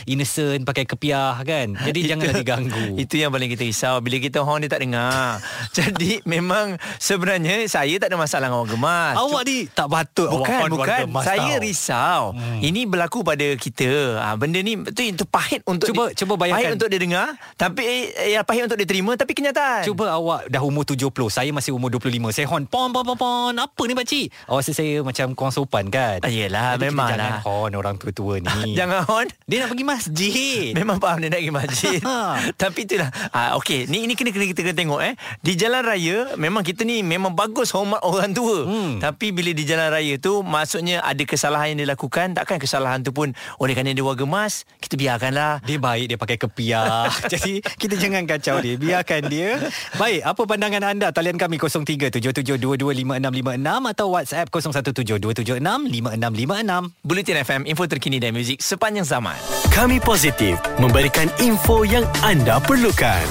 innocent 0.06 0.64
pakai 0.64 0.86
kepiah 0.86 1.36
kan 1.40 1.74
jadi 1.78 2.00
janganlah 2.08 2.36
diganggu 2.42 2.86
Itu 2.98 3.16
yang 3.16 3.30
paling 3.30 3.50
kita 3.50 3.64
risau 3.64 3.98
Bila 4.00 4.18
kita 4.18 4.42
horn 4.42 4.62
dia 4.62 4.70
tak 4.70 4.82
dengar 4.82 5.42
Jadi 5.78 6.22
memang 6.24 6.76
Sebenarnya 6.98 7.66
Saya 7.66 7.98
tak 7.98 8.10
ada 8.10 8.18
masalah 8.18 8.48
dengan 8.48 8.62
orang 8.62 8.72
gemas 8.72 9.16
awak 9.16 9.42
ni 9.44 9.58
tak 9.68 9.88
patut 9.88 10.28
awak 10.28 10.40
Bukan, 10.42 10.60
warga 10.62 10.76
bukan. 10.76 11.02
emas 11.08 11.24
Saya 11.24 11.54
tau. 11.54 11.62
risau. 11.62 12.22
Hmm. 12.34 12.60
Ini 12.62 12.82
berlaku 12.86 13.20
pada 13.22 13.48
kita. 13.54 13.90
Ha, 14.20 14.34
benda 14.36 14.60
ni 14.60 14.74
tu 14.86 15.02
itu 15.02 15.24
pahit 15.24 15.62
untuk 15.64 15.90
Cuba- 15.90 16.10
di, 16.10 16.18
cuba 16.22 16.38
bayangkan. 16.38 16.62
Pahit 16.62 16.76
untuk 16.76 16.88
dia 16.88 17.00
dengar, 17.00 17.28
tapi 17.56 17.82
eh, 18.08 18.32
ya 18.32 18.42
pahit 18.42 18.64
untuk 18.64 18.78
dia 18.78 18.86
terima 18.86 19.12
tapi 19.14 19.34
kenyataan. 19.34 19.82
Cuba 19.82 20.14
awak 20.14 20.46
dah 20.48 20.62
umur 20.62 20.84
70 20.84 21.10
Saya 21.28 21.50
masih 21.50 21.72
umur 21.72 21.90
25 21.90 22.12
Saya 22.30 22.46
horn 22.46 22.64
Pon 22.64 22.92
pon 22.92 23.02
pon 23.02 23.16
pon 23.16 23.54
Apa 23.54 23.82
ni 23.84 23.94
pakcik 23.94 24.30
Awak 24.46 24.60
rasa 24.60 24.72
saya 24.74 25.00
macam 25.00 25.32
kurang 25.32 25.50
sopan 25.50 25.88
kan 25.88 26.20
Ah, 26.20 26.28
yelah, 26.28 26.76
Jadi 26.76 26.84
kita 26.84 26.92
memanglah. 26.92 27.18
Jangan 27.32 27.42
horn 27.42 27.72
orang 27.74 27.96
tua-tua 27.98 28.34
ni 28.38 28.76
Jangan 28.80 29.02
horn. 29.04 29.28
Dia 29.46 29.58
nak 29.58 29.70
pergi 29.70 29.86
masjid 29.86 30.72
Memang 30.74 30.98
faham 30.98 31.18
dia 31.18 31.30
nak 31.30 31.40
pergi 31.40 31.54
masjid 31.54 32.00
Ha. 32.12 32.52
Tapi 32.54 32.80
itulah 32.84 33.10
ah, 33.30 33.56
Okey 33.56 33.88
Ni 33.88 34.04
ini 34.04 34.14
kena, 34.14 34.30
kena 34.30 34.46
kita 34.46 34.62
kena 34.62 34.76
tengok 34.76 35.02
eh 35.02 35.14
Di 35.40 35.54
jalan 35.56 35.82
raya 35.82 36.34
Memang 36.36 36.62
kita 36.62 36.82
ni 36.82 37.02
Memang 37.02 37.32
bagus 37.32 37.72
hormat 37.72 38.02
orang 38.02 38.32
tua 38.32 38.64
Hmm. 38.64 38.98
Tapi 38.98 39.32
bila 39.32 39.52
di 39.52 39.64
jalan 39.64 39.90
raya 39.90 40.16
tu 40.16 40.42
Maksudnya 40.42 41.02
ada 41.02 41.22
kesalahan 41.22 41.74
yang 41.74 41.80
dia 41.80 41.90
lakukan 41.90 42.32
Takkan 42.32 42.58
kesalahan 42.58 43.00
tu 43.00 43.12
pun 43.12 43.32
Oleh 43.58 43.74
kerana 43.74 43.92
dia 43.92 44.02
warga 44.02 44.24
emas 44.24 44.64
Kita 44.78 44.96
biarkanlah 44.96 45.62
Dia 45.62 45.78
baik 45.78 46.01
dia 46.08 46.18
pakai 46.18 46.38
kepiah. 46.38 47.10
Jadi 47.34 47.62
kita 47.62 47.96
jangan 47.98 48.28
kacau 48.30 48.62
dia. 48.62 48.78
Biarkan 48.78 49.22
dia. 49.28 49.60
Baik 50.00 50.24
apa 50.26 50.46
pandangan 50.46 50.84
anda? 50.96 51.12
Talian 51.12 51.38
kami 51.38 51.60
0377225656 51.60 53.92
Atau 53.92 54.08
WhatsApp 54.14 54.50
0172765656 54.50 56.90
Bulletin 57.04 57.38
FM 57.44 57.66
Info 57.68 57.86
terkini 57.86 58.20
dan 58.22 58.34
muzik 58.34 58.62
Sepanjang 58.64 59.06
zaman. 59.06 59.36
Kami 59.74 60.00
positif 60.00 60.60
memberikan 60.78 61.28
info 61.42 61.84
yang 61.88 62.06
anda 62.22 62.60
perlukan. 62.62 63.26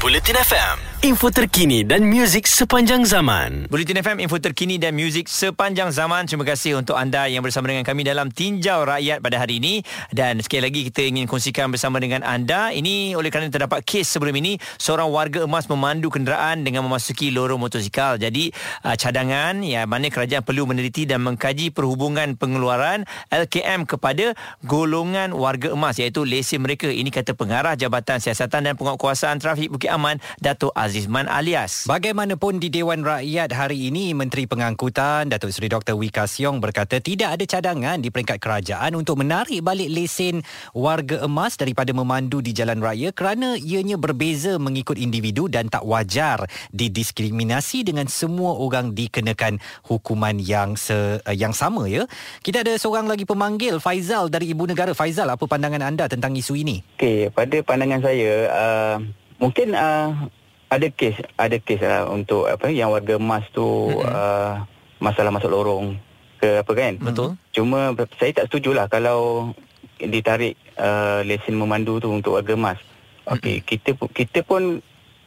Bulletin 0.00 0.40
FM, 0.40 0.89
info 1.00 1.32
terkini 1.32 1.80
dan 1.80 2.04
muzik 2.04 2.44
sepanjang 2.44 3.08
zaman. 3.08 3.64
Bulletin 3.72 4.04
FM 4.04 4.20
info 4.20 4.36
terkini 4.36 4.76
dan 4.76 4.92
muzik 4.92 5.32
sepanjang 5.32 5.88
zaman. 5.96 6.28
Terima 6.28 6.44
kasih 6.44 6.76
untuk 6.76 6.92
anda 6.92 7.24
yang 7.24 7.40
bersama 7.40 7.72
dengan 7.72 7.88
kami 7.88 8.04
dalam 8.04 8.28
Tinjau 8.28 8.84
Rakyat 8.84 9.24
pada 9.24 9.40
hari 9.40 9.64
ini. 9.64 9.80
Dan 10.12 10.44
sekali 10.44 10.68
lagi 10.68 10.80
kita 10.92 11.00
ingin 11.08 11.24
kongsikan 11.24 11.72
bersama 11.72 12.04
dengan 12.04 12.20
anda. 12.20 12.68
Ini 12.76 13.16
oleh 13.16 13.32
kerana 13.32 13.48
terdapat 13.48 13.80
kes 13.80 14.12
sebelum 14.12 14.36
ini. 14.44 14.60
Seorang 14.76 15.08
warga 15.08 15.48
emas 15.48 15.72
memandu 15.72 16.12
kenderaan 16.12 16.68
dengan 16.68 16.84
memasuki 16.84 17.32
lorong 17.32 17.64
motosikal. 17.64 18.20
Jadi 18.20 18.52
uh, 18.84 18.92
cadangan 18.92 19.64
ya 19.64 19.88
mana 19.88 20.12
kerajaan 20.12 20.44
perlu 20.44 20.68
meneliti 20.68 21.08
dan 21.08 21.24
mengkaji 21.24 21.72
perhubungan 21.72 22.36
pengeluaran 22.36 23.08
LKM 23.32 23.88
kepada 23.88 24.36
golongan 24.68 25.32
warga 25.32 25.72
emas 25.72 25.96
iaitu 25.96 26.28
lesen 26.28 26.60
mereka. 26.60 26.92
Ini 26.92 27.08
kata 27.08 27.32
pengarah 27.32 27.72
Jabatan 27.72 28.20
Siasatan 28.20 28.68
dan 28.68 28.74
Penguatkuasaan 28.76 29.40
Trafik 29.40 29.72
Bukit 29.72 29.88
Aman 29.88 30.20
Dato' 30.36 30.76
Azizman 30.90 31.30
Alias. 31.30 31.86
Bagaimanapun 31.86 32.58
di 32.58 32.66
Dewan 32.66 33.06
Rakyat 33.06 33.54
hari 33.54 33.94
ini 33.94 34.10
Menteri 34.10 34.50
Pengangkutan 34.50 35.30
Datuk 35.30 35.54
Seri 35.54 35.70
Dr. 35.70 35.94
Wika 35.94 36.26
Siong 36.26 36.58
berkata 36.58 36.98
tidak 36.98 37.38
ada 37.38 37.46
cadangan 37.46 38.02
di 38.02 38.10
peringkat 38.10 38.42
kerajaan 38.42 38.98
untuk 38.98 39.22
menarik 39.22 39.62
balik 39.62 39.86
lesen 39.86 40.42
warga 40.74 41.22
emas 41.22 41.54
daripada 41.54 41.94
memandu 41.94 42.42
di 42.42 42.50
jalan 42.50 42.82
raya 42.82 43.14
kerana 43.14 43.54
ianya 43.54 44.02
berbeza 44.02 44.58
mengikut 44.58 44.98
individu 44.98 45.46
dan 45.46 45.70
tak 45.70 45.86
wajar 45.86 46.50
didiskriminasi 46.74 47.86
dengan 47.86 48.10
semua 48.10 48.58
orang 48.58 48.90
dikenakan 48.90 49.62
hukuman 49.86 50.42
yang 50.42 50.74
se, 50.74 51.22
uh, 51.22 51.30
yang 51.30 51.54
sama 51.54 51.86
ya. 51.86 52.10
Kita 52.42 52.66
ada 52.66 52.74
seorang 52.74 53.06
lagi 53.06 53.22
pemanggil 53.22 53.78
Faizal 53.78 54.26
dari 54.26 54.50
Ibu 54.50 54.66
Negara. 54.66 54.90
Faizal 54.90 55.30
apa 55.30 55.46
pandangan 55.46 55.86
anda 55.86 56.10
tentang 56.10 56.34
isu 56.34 56.58
ini? 56.58 56.82
Okey, 56.98 57.30
pada 57.30 57.62
pandangan 57.62 58.02
saya 58.02 58.32
uh, 58.50 58.96
mungkin 59.38 59.78
uh, 59.78 60.26
ada 60.70 60.86
kes 60.86 61.18
ada 61.34 61.56
kes 61.58 61.82
uh, 61.82 62.06
untuk 62.08 62.46
apa 62.46 62.70
yang 62.70 62.94
warga 62.94 63.18
emas 63.18 63.42
tu 63.50 63.62
mm-hmm. 63.66 64.06
uh, 64.06 64.62
masalah 65.02 65.34
masuk 65.34 65.50
lorong 65.50 65.98
ke 66.38 66.62
apa 66.62 66.72
kan. 66.72 66.94
Betul. 67.02 67.36
Cuma 67.52 67.92
saya 68.16 68.30
tak 68.32 68.46
setujulah 68.48 68.86
kalau 68.86 69.52
ditarik 70.00 70.56
uh, 70.78 71.20
lesen 71.26 71.58
memandu 71.58 71.98
tu 71.98 72.08
untuk 72.08 72.38
warga 72.38 72.54
emas. 72.54 72.78
Okey, 73.26 73.60
mm-hmm. 73.60 73.66
kita 73.66 73.90
kita 74.14 74.38
pun 74.46 74.78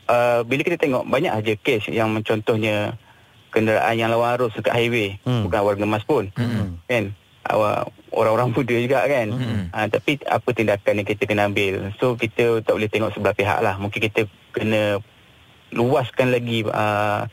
uh, 0.08 0.41
bila 0.47 0.63
kita 0.63 0.79
tengok 0.79 1.06
banyak 1.06 1.29
aja 1.36 1.53
kes 1.60 1.91
yang 1.91 2.15
contohnya 2.23 2.95
kenderaan 3.53 3.95
yang 3.99 4.10
lawan 4.10 4.34
arus 4.39 4.58
dekat 4.58 4.73
highway 4.73 5.21
Hmm. 5.21 5.45
bukan 5.45 5.62
warga 5.62 5.84
emas 5.86 6.03
pun. 6.08 6.32
Hmm. 6.34 6.82
Kan? 6.89 7.13
Awak 7.43 7.91
orang-orang 8.15 8.56
muda 8.56 8.75
juga 8.79 9.03
kan. 9.03 9.27
Mm-mm. 9.27 9.62
Ha, 9.75 9.91
tapi 9.91 10.15
apa 10.23 10.47
tindakan 10.56 11.03
yang 11.03 11.08
kita 11.12 11.27
kena 11.27 11.51
ambil? 11.51 11.91
So 11.99 12.15
kita 12.15 12.63
tak 12.63 12.71
boleh 12.71 12.88
tengok 12.88 13.12
sebelah 13.12 13.36
pihak 13.36 13.60
lah. 13.60 13.75
Mungkin 13.75 13.99
kita 13.99 14.32
kena 14.56 15.03
luaskan 15.73 16.31
lagi 16.31 16.63
uh, 16.69 17.25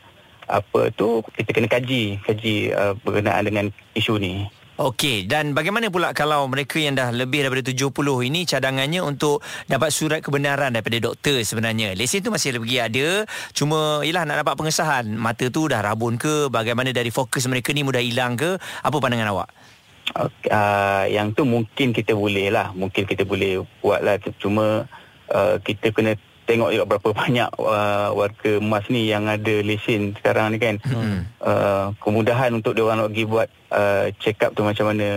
apa 0.51 0.81
tu 0.91 1.23
kita 1.37 1.55
kena 1.55 1.69
kaji 1.71 2.19
kaji 2.25 2.75
uh, 2.75 2.93
berkenaan 3.05 3.47
dengan 3.47 3.65
isu 3.95 4.19
ni. 4.19 4.45
Okey, 4.81 5.29
dan 5.29 5.53
bagaimana 5.53 5.93
pula 5.93 6.09
kalau 6.09 6.49
mereka 6.49 6.81
yang 6.81 6.97
dah 6.97 7.13
lebih 7.13 7.45
daripada 7.45 7.61
70 7.61 7.93
ini 8.25 8.49
cadangannya 8.49 9.05
untuk 9.05 9.45
dapat 9.69 9.93
surat 9.93 10.25
kebenaran 10.25 10.73
daripada 10.73 10.97
doktor 10.97 11.37
sebenarnya. 11.45 11.93
Lesen 11.93 12.25
tu 12.25 12.33
masih 12.33 12.57
lagi 12.57 12.81
ada, 12.81 13.29
cuma 13.53 14.01
ialah 14.01 14.25
nak 14.25 14.41
dapat 14.41 14.57
pengesahan. 14.57 15.05
Mata 15.05 15.53
tu 15.53 15.69
dah 15.69 15.85
rabun 15.85 16.17
ke, 16.17 16.49
bagaimana 16.49 16.89
dari 16.89 17.13
fokus 17.13 17.45
mereka 17.45 17.69
ni 17.77 17.85
mudah 17.85 18.01
hilang 18.01 18.33
ke? 18.33 18.57
Apa 18.81 18.97
pandangan 18.97 19.29
awak? 19.29 19.53
Okay, 20.17 20.49
uh, 20.49 21.05
yang 21.13 21.29
tu 21.37 21.45
mungkin 21.45 21.93
kita 21.93 22.17
boleh 22.17 22.49
lah, 22.49 22.73
mungkin 22.73 23.05
kita 23.05 23.21
boleh 23.21 23.61
buat 23.85 24.01
lah. 24.01 24.17
Cuma 24.41 24.89
uh, 25.29 25.55
kita 25.61 25.93
kena 25.93 26.17
tengok 26.51 26.69
juga 26.69 26.85
berapa 26.85 27.09
banyak 27.15 27.49
uh, 27.55 28.11
warga 28.11 28.51
emas 28.59 28.83
ni 28.87 29.07
yang 29.07 29.23
ada 29.25 29.55
lesen 29.61 30.11
sekarang 30.13 30.51
ni 30.51 30.59
kan. 30.59 30.75
Hmm. 30.83 31.23
Uh, 31.39 31.95
kemudahan 31.97 32.51
untuk 32.51 32.75
dia 32.75 32.83
orang 32.83 32.99
nak 32.99 33.09
pergi 33.09 33.23
buat 33.25 33.47
uh, 33.71 34.11
check 34.19 34.43
up 34.43 34.51
tu 34.51 34.61
macam 34.61 34.91
mana. 34.91 35.07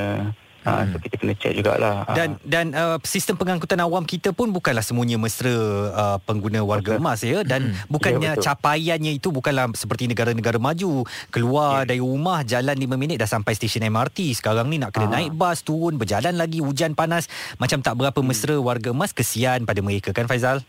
Uh, 0.65 0.81
so 0.89 0.97
kita 0.97 1.21
kena 1.21 1.37
check 1.37 1.53
jugalah. 1.53 2.09
Ah. 2.09 2.17
Dan 2.17 2.41
dan 2.41 2.73
uh, 2.73 2.97
sistem 3.05 3.37
pengangkutan 3.37 3.77
awam 3.79 4.01
kita 4.01 4.33
pun 4.33 4.49
bukanlah 4.49 4.81
semuanya 4.81 5.21
mesra 5.21 5.53
uh, 5.93 6.17
pengguna 6.25 6.65
warga 6.65 6.97
Betul. 6.97 7.05
emas 7.05 7.21
ya 7.21 7.45
dan 7.45 7.69
Hmm. 7.69 7.77
bukannya 7.93 8.17
Ya, 8.25 8.33
betul. 8.33 8.49
capaiannya 8.49 9.13
itu 9.13 9.29
bukanlah 9.29 9.69
seperti 9.77 10.09
negara-negara 10.09 10.57
maju 10.57 11.05
keluar 11.29 11.85
Ya. 11.85 11.93
dari 11.93 12.01
rumah 12.01 12.41
jalan 12.43 12.73
5 12.75 12.97
minit 12.97 13.21
dah 13.21 13.29
sampai 13.29 13.53
stesen 13.53 13.85
MRT 13.85 14.33
sekarang 14.35 14.73
ni 14.73 14.81
nak 14.81 14.97
kena 14.97 15.13
Ah. 15.13 15.21
naik 15.21 15.37
bas 15.37 15.61
turun 15.61 16.01
berjalan 16.01 16.33
lagi 16.33 16.65
hujan 16.65 16.97
panas 16.97 17.29
macam 17.57 17.79
tak 17.79 17.93
berapa 17.95 18.25
mesra 18.25 18.57
warga 18.57 18.89
emas 18.89 19.13
kesian 19.13 19.69
pada 19.69 19.85
mereka 19.85 20.17
kan 20.17 20.25
Faizal 20.25 20.65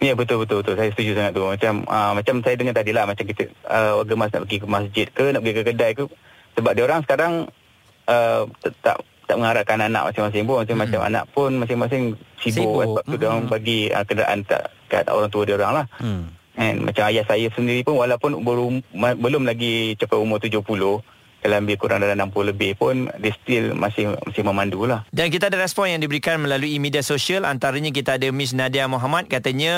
Ya 0.00 0.16
betul 0.16 0.40
betul 0.40 0.64
betul. 0.64 0.74
Saya 0.80 0.90
setuju 0.96 1.12
sangat 1.12 1.32
tu. 1.36 1.44
Macam 1.44 1.84
uh, 1.84 2.12
macam 2.16 2.40
saya 2.40 2.56
dengar 2.56 2.72
tadi 2.72 2.90
lah 2.96 3.04
macam 3.04 3.24
kita 3.28 3.52
uh, 3.68 4.00
warga 4.00 4.12
emas 4.16 4.30
nak 4.32 4.42
pergi 4.48 4.58
ke 4.58 4.66
masjid 4.66 5.06
ke 5.12 5.24
nak 5.28 5.40
pergi 5.44 5.54
ke 5.54 5.62
kedai 5.68 5.90
ke 5.92 6.04
sebab 6.56 6.72
dia 6.72 6.82
orang 6.88 7.00
sekarang 7.04 7.32
uh, 8.08 8.42
tak 8.80 8.96
tak 9.30 9.36
mengharapkan 9.38 9.78
anak 9.78 10.10
masing-masing 10.10 10.42
pun. 10.48 10.56
Macam-macam 10.64 11.00
anak 11.06 11.24
pun 11.30 11.50
Masing-masing 11.62 12.04
sibuk, 12.42 12.50
Sibuk. 12.50 12.82
Sebab 12.82 13.02
tu 13.06 13.16
dia 13.20 13.26
orang 13.30 13.46
bagi 13.46 13.80
uh, 13.92 14.02
kenderaan 14.02 14.42
tak, 14.42 14.74
kat 14.90 15.06
orang 15.06 15.30
tua 15.30 15.46
dia 15.46 15.54
orang 15.54 15.84
lah. 15.84 15.86
Hmm. 16.02 16.34
And 16.58 16.82
macam 16.82 17.06
ayah 17.06 17.22
saya 17.28 17.46
sendiri 17.54 17.86
pun 17.86 17.94
walaupun 17.94 18.42
baru, 18.42 18.82
ma- 18.90 19.14
belum 19.14 19.46
lagi 19.46 19.94
capai 19.94 20.18
umur 20.18 20.42
70 20.42 20.66
dalam 21.40 21.64
lebih 21.64 21.76
kurang 21.80 22.04
dalam 22.04 22.30
60 22.30 22.52
lebih 22.52 22.76
pun 22.76 23.08
dia 23.20 23.32
still 23.32 23.76
masih 23.76 24.16
masih 24.24 24.42
memandu 24.44 24.84
lah. 24.84 25.04
Dan 25.12 25.28
kita 25.28 25.48
ada 25.52 25.60
respon 25.60 25.92
yang 25.92 26.00
diberikan 26.00 26.40
melalui 26.40 26.76
media 26.80 27.04
sosial. 27.04 27.44
Antaranya 27.44 27.92
kita 27.92 28.16
ada 28.16 28.28
Miss 28.32 28.56
Nadia 28.56 28.88
Muhammad. 28.88 29.28
Katanya 29.28 29.74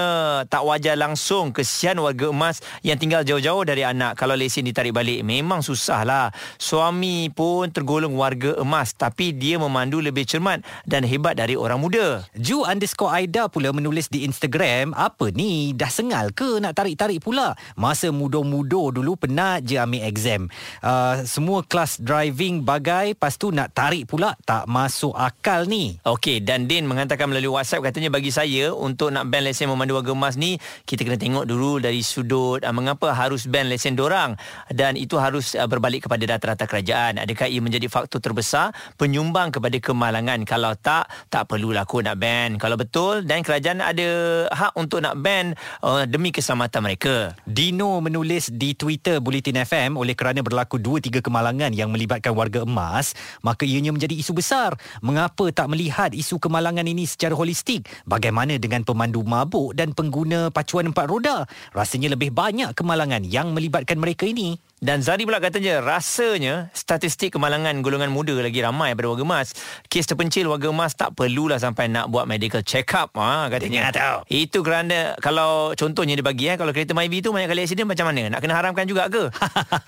tak 0.46 0.64
wajar 0.64 0.96
langsung 0.96 1.52
Kesian 1.52 2.00
warga 2.00 2.32
emas 2.32 2.64
yang 2.86 2.96
tinggal 2.96 3.26
jauh-jauh 3.26 3.66
dari 3.66 3.84
anak. 3.84 4.16
Kalau 4.16 4.38
lesen 4.38 4.64
ditarik 4.64 4.94
balik 4.94 5.20
Memang 5.26 5.60
susah 5.60 6.06
lah 6.06 6.26
Suami 6.56 7.28
pun 7.28 7.68
tergolong 7.68 8.14
warga 8.14 8.56
emas 8.60 8.96
Tapi 8.96 9.34
dia 9.34 9.58
memandu 9.58 9.98
lebih 9.98 10.24
cermat 10.24 10.62
Dan 10.86 11.04
hebat 11.04 11.36
dari 11.36 11.58
orang 11.58 11.82
muda. 11.82 12.24
Ju 12.38 12.64
underscore 12.64 13.12
Aida 13.12 13.52
pula 13.52 13.74
menulis 13.74 14.08
di 14.08 14.24
Instagram 14.24 14.96
Apa 14.96 15.28
ni? 15.34 15.76
Dah 15.76 15.90
sengal 15.92 16.32
ke 16.32 16.62
nak 16.62 16.78
tarik-tarik 16.78 17.20
pula? 17.20 17.52
Masa 17.76 18.08
muda-muda 18.08 18.94
dulu 18.94 19.18
penat 19.18 19.66
je 19.66 19.76
ambil 19.76 20.06
exam. 20.06 20.48
Uh, 20.80 21.20
Semua 21.26 21.51
kelas 21.60 22.00
driving 22.00 22.64
bagai 22.64 23.12
Lepas 23.12 23.36
tu 23.36 23.52
nak 23.52 23.76
tarik 23.76 24.08
pula 24.08 24.32
tak 24.48 24.64
masuk 24.66 25.12
akal 25.12 25.68
ni. 25.68 26.00
Okey 26.06 26.40
dan 26.40 26.64
Din 26.64 26.88
menghantarkan 26.88 27.28
melalui 27.28 27.52
WhatsApp 27.52 27.92
katanya 27.92 28.08
bagi 28.08 28.32
saya 28.32 28.72
untuk 28.72 29.12
nak 29.12 29.28
ban 29.28 29.44
lesen 29.44 29.68
memandu 29.68 29.98
warga 29.98 30.16
emas 30.16 30.40
ni 30.40 30.56
kita 30.88 31.04
kena 31.04 31.18
tengok 31.20 31.44
dulu 31.44 31.82
dari 31.82 32.00
sudut 32.00 32.62
uh, 32.62 32.72
mengapa 32.72 33.12
harus 33.12 33.44
ban 33.50 33.68
lesen 33.68 33.98
dorang. 33.98 34.38
Dan 34.72 34.96
itu 34.96 35.20
harus 35.20 35.52
uh, 35.52 35.68
berbalik 35.68 36.08
kepada 36.08 36.24
data-data 36.24 36.64
kerajaan. 36.64 37.20
Adakah 37.20 37.46
ia 37.52 37.60
menjadi 37.60 37.86
faktor 37.92 38.24
terbesar? 38.24 38.72
Penyumbang 38.96 39.52
kepada 39.52 39.76
kemalangan. 39.76 40.48
Kalau 40.48 40.72
tak 40.78 41.12
tak 41.28 41.50
perlulah 41.50 41.84
aku 41.84 42.00
nak 42.00 42.16
ban. 42.16 42.56
Kalau 42.56 42.80
betul 42.80 43.26
dan 43.28 43.44
kerajaan 43.44 43.84
ada 43.84 44.08
hak 44.48 44.72
untuk 44.78 45.02
nak 45.02 45.20
ban 45.20 45.52
uh, 45.84 46.08
demi 46.08 46.32
keselamatan 46.32 46.80
mereka. 46.80 47.36
Dino 47.44 48.00
menulis 48.00 48.48
di 48.48 48.72
Twitter 48.72 49.20
Bulletin 49.20 49.60
FM 49.66 50.00
oleh 50.00 50.16
kerana 50.16 50.40
berlaku 50.40 50.80
2-3 50.80 51.20
kemalangan 51.20 51.41
yang 51.74 51.90
melibatkan 51.90 52.30
warga 52.38 52.62
emas, 52.62 53.18
maka 53.42 53.66
ianya 53.66 53.90
menjadi 53.90 54.14
isu 54.14 54.38
besar. 54.38 54.78
Mengapa 55.02 55.50
tak 55.50 55.66
melihat 55.66 56.14
isu 56.14 56.38
kemalangan 56.38 56.86
ini 56.86 57.02
secara 57.02 57.34
holistik? 57.34 57.90
Bagaimana 58.06 58.54
dengan 58.62 58.86
pemandu 58.86 59.26
mabuk 59.26 59.74
dan 59.74 59.90
pengguna 59.90 60.54
pacuan 60.54 60.94
empat 60.94 61.06
roda? 61.10 61.44
Rasanya 61.74 62.14
lebih 62.14 62.30
banyak 62.30 62.72
kemalangan 62.78 63.26
yang 63.26 63.50
melibatkan 63.50 63.98
mereka 63.98 64.24
ini. 64.30 64.71
Dan 64.82 64.98
Zari 64.98 65.22
pula 65.22 65.38
katanya 65.38 65.78
rasanya 65.78 66.66
statistik 66.74 67.38
kemalangan 67.38 67.86
golongan 67.86 68.10
muda 68.10 68.34
lagi 68.42 68.58
ramai 68.58 68.90
daripada 68.90 69.14
warga 69.14 69.22
emas. 69.22 69.54
Kes 69.86 70.10
terpencil 70.10 70.50
warga 70.50 70.74
emas 70.74 70.98
tak 70.98 71.14
perlulah 71.14 71.54
sampai 71.54 71.86
nak 71.86 72.10
buat 72.10 72.26
medical 72.26 72.66
check 72.66 72.90
up 72.98 73.14
ha 73.14 73.46
katanya. 73.46 73.94
Dengar. 73.94 74.26
Itu 74.26 74.66
kerana 74.66 75.14
kalau 75.22 75.70
contohnya 75.78 76.18
dia 76.18 76.26
bagi 76.26 76.50
eh 76.50 76.58
kalau 76.58 76.74
kereta 76.74 76.98
Myvi 76.98 77.22
tu 77.22 77.30
banyak 77.30 77.46
kali 77.46 77.62
aksiden 77.62 77.86
macam 77.86 78.10
mana? 78.10 78.34
Nak 78.34 78.42
kena 78.42 78.58
haramkan 78.58 78.82
juga 78.90 79.06
ke? 79.06 79.30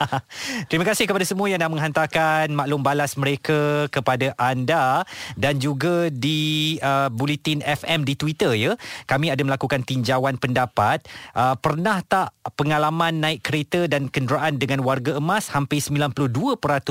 Terima 0.70 0.86
kasih 0.86 1.10
kepada 1.10 1.26
semua 1.26 1.50
yang 1.50 1.58
dah 1.58 1.66
menghantarkan 1.74 2.54
maklum 2.54 2.86
balas 2.86 3.18
mereka 3.18 3.90
kepada 3.90 4.30
anda 4.38 5.02
dan 5.34 5.58
juga 5.58 6.06
di 6.06 6.78
uh, 6.78 7.10
Bulletin 7.10 7.66
FM 7.66 8.06
di 8.06 8.14
Twitter 8.14 8.54
ya. 8.54 8.78
Kami 9.10 9.26
ada 9.34 9.42
melakukan 9.42 9.82
tinjauan 9.82 10.38
pendapat. 10.38 11.02
Uh, 11.34 11.58
pernah 11.58 11.98
tak 12.06 12.30
pengalaman 12.54 13.18
naik 13.18 13.42
kereta 13.42 13.90
dan 13.90 14.06
kenderaan 14.06 14.54
dengan 14.62 14.83
warga 14.84 15.16
emas? 15.16 15.48
Hampir 15.50 15.80
92% 15.80 16.28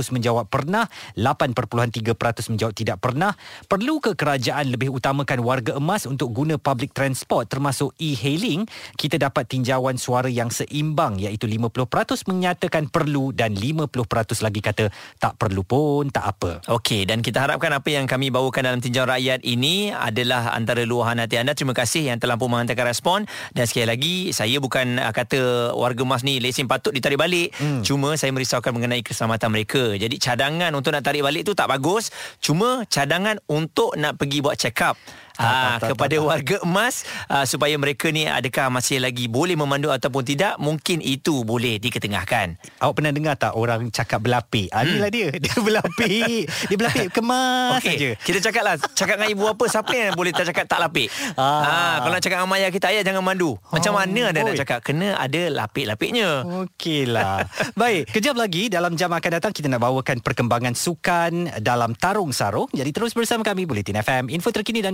menjawab 0.10 0.49
pernah, 0.49 0.89
8.3% 1.13 2.49
menjawab 2.49 2.73
tidak 2.73 2.97
pernah. 2.97 3.38
Perlu 3.69 4.01
ke 4.01 4.17
kerajaan 4.17 4.73
lebih 4.73 4.89
utamakan 4.89 5.45
warga 5.45 5.77
emas 5.77 6.10
untuk 6.10 6.34
guna 6.34 6.58
public 6.58 6.97
transport 6.97 7.45
termasuk 7.47 7.93
e-hailing? 8.01 8.65
Kita 8.97 9.21
dapat 9.21 9.45
tinjauan 9.45 10.01
suara 10.01 10.27
yang 10.27 10.49
seimbang 10.49 11.21
iaitu 11.21 11.45
50% 11.45 12.25
menyatakan 12.25 12.89
perlu 12.89 13.29
dan 13.29 13.53
50% 13.53 14.41
lagi 14.41 14.60
kata 14.63 14.89
tak 15.21 15.38
perlu 15.38 15.62
pun 15.62 16.10
tak 16.10 16.25
apa. 16.34 16.51
Okey 16.73 17.06
dan 17.06 17.21
kita 17.21 17.45
harapkan 17.45 17.69
apa 17.75 17.93
yang 17.93 18.10
kami 18.10 18.34
bawakan 18.34 18.73
dalam 18.73 18.82
tinjauan 18.82 19.13
rakyat 19.13 19.45
ini 19.45 19.93
adalah 19.93 20.56
antara 20.58 20.82
luahan 20.88 21.21
hati 21.21 21.38
anda. 21.38 21.53
Terima 21.53 21.77
kasih 21.77 22.10
yang 22.10 22.17
terlampau 22.17 22.49
menghantarkan 22.49 22.88
respon 22.89 23.19
dan 23.53 23.69
sekali 23.69 23.86
lagi 23.86 24.15
saya 24.34 24.58
bukan 24.58 24.97
uh, 24.97 25.13
kata 25.13 25.71
warga 25.77 26.01
emas 26.01 26.25
ni 26.25 26.41
lesen 26.41 26.65
patut 26.65 26.89
ditarik 26.89 27.21
balik. 27.21 27.53
Hmm. 27.60 27.83
Cuma 27.84 28.15
saya 28.15 28.32
merisaukan 28.32 28.72
mengenai 28.72 29.04
keselamatan 29.04 29.52
mereka. 29.52 29.93
Jadi 30.00 30.15
cadangan 30.15 30.72
untuk 30.72 30.96
nak 30.96 31.04
tarik 31.04 31.19
balik 31.19 31.43
tu 31.43 31.52
tak 31.52 31.67
bagus. 31.67 32.10
Cuma 32.39 32.88
cadangan 32.88 33.38
untuk 33.52 33.93
nak 34.00 34.15
pergi 34.15 34.39
buat 34.39 34.56
check 34.56 34.80
up. 34.82 34.96
Ah, 35.36 35.82
kepada 35.82 36.13
warga 36.17 36.62
emas 36.62 37.02
ah, 37.26 37.41
supaya 37.43 37.74
mereka 37.76 38.08
ni 38.08 38.24
adakah 38.24 38.69
masih 38.69 38.98
lagi 38.98 39.26
boleh 39.26 39.54
memandu 39.54 39.89
ataupun 39.89 40.22
tidak 40.22 40.56
mungkin 40.58 41.00
itu 41.00 41.41
boleh 41.41 41.78
diketengahkan 41.78 42.54
Awak 42.78 42.93
pernah 42.93 43.10
dengar 43.10 43.34
tak 43.34 43.54
orang 43.54 43.89
cakap 43.89 44.22
berlapik? 44.22 44.69
Ah, 44.69 44.84
inilah 44.84 45.10
dia. 45.10 45.30
Dia 45.43 45.58
berlapik. 45.58 46.46
dia 46.46 46.76
berlapik 46.76 47.08
kemas 47.12 47.82
Okey, 47.82 47.89
saja. 47.89 48.10
kita 48.22 48.39
cakap 48.41 48.63
lah 48.63 48.76
Cakap 48.78 49.15
dengan 49.15 49.32
ibu 49.32 49.46
apa 49.46 49.63
Siapa 49.65 49.91
yang 49.91 50.13
boleh 50.13 50.32
tak 50.32 50.46
cakap 50.48 50.65
tak 50.65 50.80
lapik 50.80 51.10
Ah. 51.34 51.41
ah. 51.41 51.96
Kalau 52.00 52.13
nak 52.13 52.22
cakap 52.22 52.38
dengan 52.39 52.56
ayah 52.56 52.69
kita 52.69 52.86
Ayah 52.89 53.04
jangan 53.04 53.24
mandu 53.24 53.58
Macam 53.69 53.91
Oh, 53.93 53.98
mana 53.98 54.22
anda 54.30 54.41
nak 54.41 54.58
cakap 54.58 54.80
Kena 54.82 55.13
ada 55.15 55.41
lapik-lapiknya 55.50 56.46
Okeylah. 56.63 57.46
Baik, 57.80 58.10
kejap 58.10 58.36
lagi 58.36 58.67
dalam 58.67 58.93
jam 58.93 59.10
akan 59.10 59.32
datang 59.32 59.52
kita 59.52 59.65
nak 59.65 59.82
bawakan 59.82 60.19
perkembangan 60.19 60.74
sukan 60.74 61.32
dalam 61.60 61.93
tarung 61.93 62.30
sarung. 62.30 62.67
Jadi 62.69 62.89
terus 62.89 63.13
bersama 63.13 63.41
kami 63.41 63.63
Bulletin 63.63 63.96
FM, 63.96 64.28
info 64.28 64.50
terkini 64.50 64.82
dan 64.82 64.93